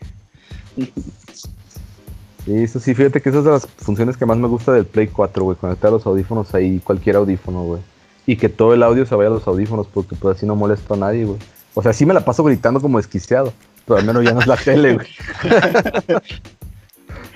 [2.48, 4.86] Sí, eso sí, fíjate que esa es de las funciones que más me gusta del
[4.86, 7.82] Play 4, güey, conectar los audífonos ahí, cualquier audífono, güey.
[8.24, 10.94] Y que todo el audio se vaya a los audífonos, porque pues así no molesto
[10.94, 11.38] a nadie, güey.
[11.74, 13.52] O sea, sí me la paso gritando como desquiciado,
[13.84, 15.06] pero al menos ya no es la tele, güey.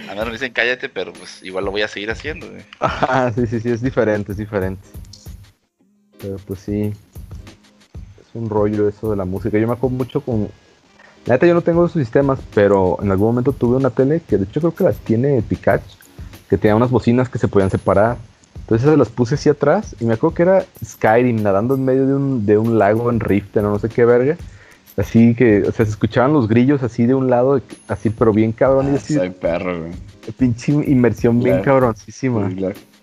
[0.08, 2.62] A menos me dicen cállate, pero pues igual lo voy a seguir haciendo, güey.
[2.80, 4.82] Ajá, sí, sí, sí, es diferente, es diferente.
[6.20, 6.92] Pero pues sí,
[8.20, 9.58] es un rollo eso de la música.
[9.58, 10.48] Yo me acuerdo mucho con...
[11.26, 14.38] La neta yo no tengo esos sistemas, pero en algún momento tuve una tele que
[14.38, 15.84] de hecho creo que la tiene Pikachu,
[16.50, 18.16] que tenía unas bocinas que se podían separar.
[18.60, 22.06] Entonces esas las puse así atrás y me acuerdo que era Skyrim nadando en medio
[22.06, 24.36] de un, de un lago en Riften o no sé qué verga.
[24.96, 28.52] Así que, o sea, se escuchaban los grillos así de un lado, así, pero bien
[28.52, 28.88] cabrón.
[28.88, 29.92] y Ah, así, soy perro, güey.
[30.36, 32.50] pinche inmersión bien cabroncísima.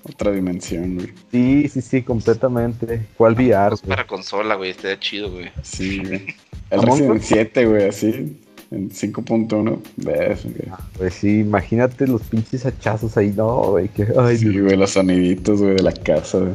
[0.03, 1.13] Otra dimensión, güey.
[1.31, 3.05] Sí, sí, sí, completamente.
[3.17, 5.49] ¿Cuál VR, Pues para consola, güey, estaría chido, güey.
[5.61, 6.35] Sí, güey.
[6.69, 7.25] El Resident Us.
[7.25, 8.37] 7, güey, así.
[8.71, 9.79] En 5.1.
[9.97, 10.79] Ves, güey.
[10.97, 15.59] Pues sí, imagínate los pinches hachazos ahí, no, güey, que, ay, Sí, güey, los soniditos,
[15.61, 16.53] güey, de la casa, güey.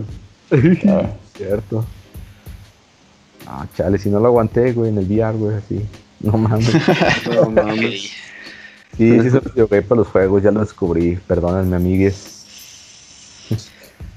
[0.89, 1.85] Ah, cierto.
[3.47, 5.81] Ah, chale, si no lo aguanté, güey, en el VR, güey, así.
[6.21, 6.73] No mames.
[7.35, 8.13] No mames.
[8.97, 12.34] Sí, sí, se me dio para los juegos, ya lo descubrí, perdónenme, amigues.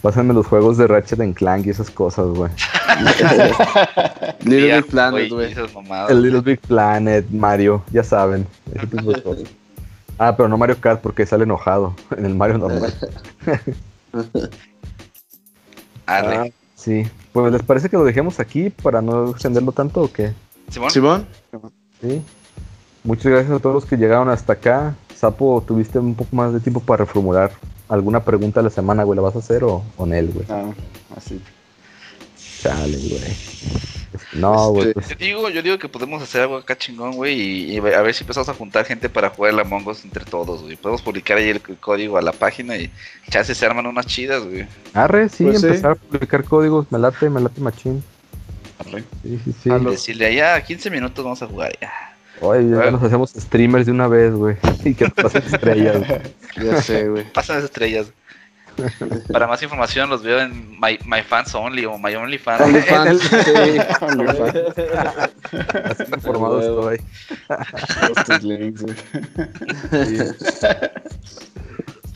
[0.08, 2.50] Pásenme los juegos de Ratchet and Clank y esas cosas, güey.
[4.46, 5.54] Little Big Planet, güey.
[6.08, 6.22] El.
[6.22, 8.48] Little Big Planet, Mario, ya saben.
[8.74, 9.50] ese tipo de cosas.
[10.18, 12.94] Ah, pero no Mario Kart porque sale enojado en el Mario normal.
[16.06, 16.38] Arre.
[16.38, 17.06] Ah, sí.
[17.34, 20.34] Pues les parece que lo dejemos aquí para no extenderlo tanto o qué?
[20.70, 21.28] Simón, Simón.
[22.00, 22.22] Sí.
[23.04, 24.96] Muchas gracias a todos los que llegaron hasta acá.
[25.14, 27.52] Sapo, tuviste un poco más de tiempo para reformular
[27.90, 29.16] alguna pregunta a la semana, güey.
[29.16, 30.46] ¿La vas a hacer o con él, güey?
[30.50, 30.72] ah,
[31.16, 31.42] así.
[32.62, 33.22] Chale, güey.
[34.34, 34.88] No, güey.
[34.90, 37.78] Este, Pues, yo digo, yo digo que podemos hacer algo acá chingón, güey, y, y
[37.78, 40.76] a ver si empezamos a juntar gente para jugar el Among Us entre todos, güey.
[40.76, 42.92] Podemos publicar ahí el, código a la página y
[43.30, 44.66] chance se arman unas chidas, güey.
[44.94, 45.68] arre, sí, Pues sí.
[45.68, 46.92] empezar a publicar códigos.
[46.92, 48.04] Me late, me late machín.
[48.80, 49.04] Arre.
[49.24, 49.70] Sí, sí, sí.
[49.70, 51.92] Decirle allá, 15 minutos vamos a jugar ya.
[52.42, 54.58] Oye, ya nos hacemos streamers de una vez, güey.
[54.86, 56.04] Y que nos pasen estrellas.
[56.64, 57.32] Ya sé, güey.
[57.34, 58.08] Pasan las estrellas.
[59.32, 62.62] Para más información los veo en My, My Fans Only o My Only Fan.
[62.62, 63.78] OnlyFans, sí.
[64.02, 64.56] OnlyFans.
[65.86, 67.02] Así informado estoy.
[68.00, 68.96] Todos tus links, güey.
[69.92, 70.18] Sí.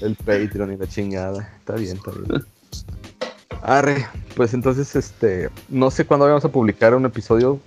[0.02, 1.50] El Patreon y la chingada.
[1.60, 2.46] Está bien, está bien.
[3.62, 7.60] Arre, pues entonces, este, no sé cuándo vamos a publicar un episodio,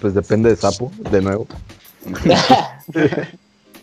[0.00, 1.46] pues depende de Sapo, de nuevo.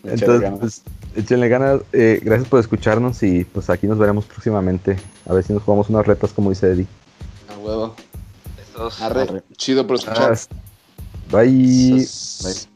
[0.04, 0.82] Entonces, pues,
[1.16, 1.80] échenle ganas.
[1.92, 4.96] Eh, gracias por escucharnos y pues aquí nos veremos próximamente.
[5.26, 6.86] A ver si nos jugamos unas retas como dice Eddie.
[7.48, 7.94] A huevo.
[8.60, 9.22] Estos- Arre.
[9.22, 9.42] Arre.
[9.56, 10.36] Chido por escuchar.
[11.30, 12.06] Bye.
[12.42, 12.73] Bye.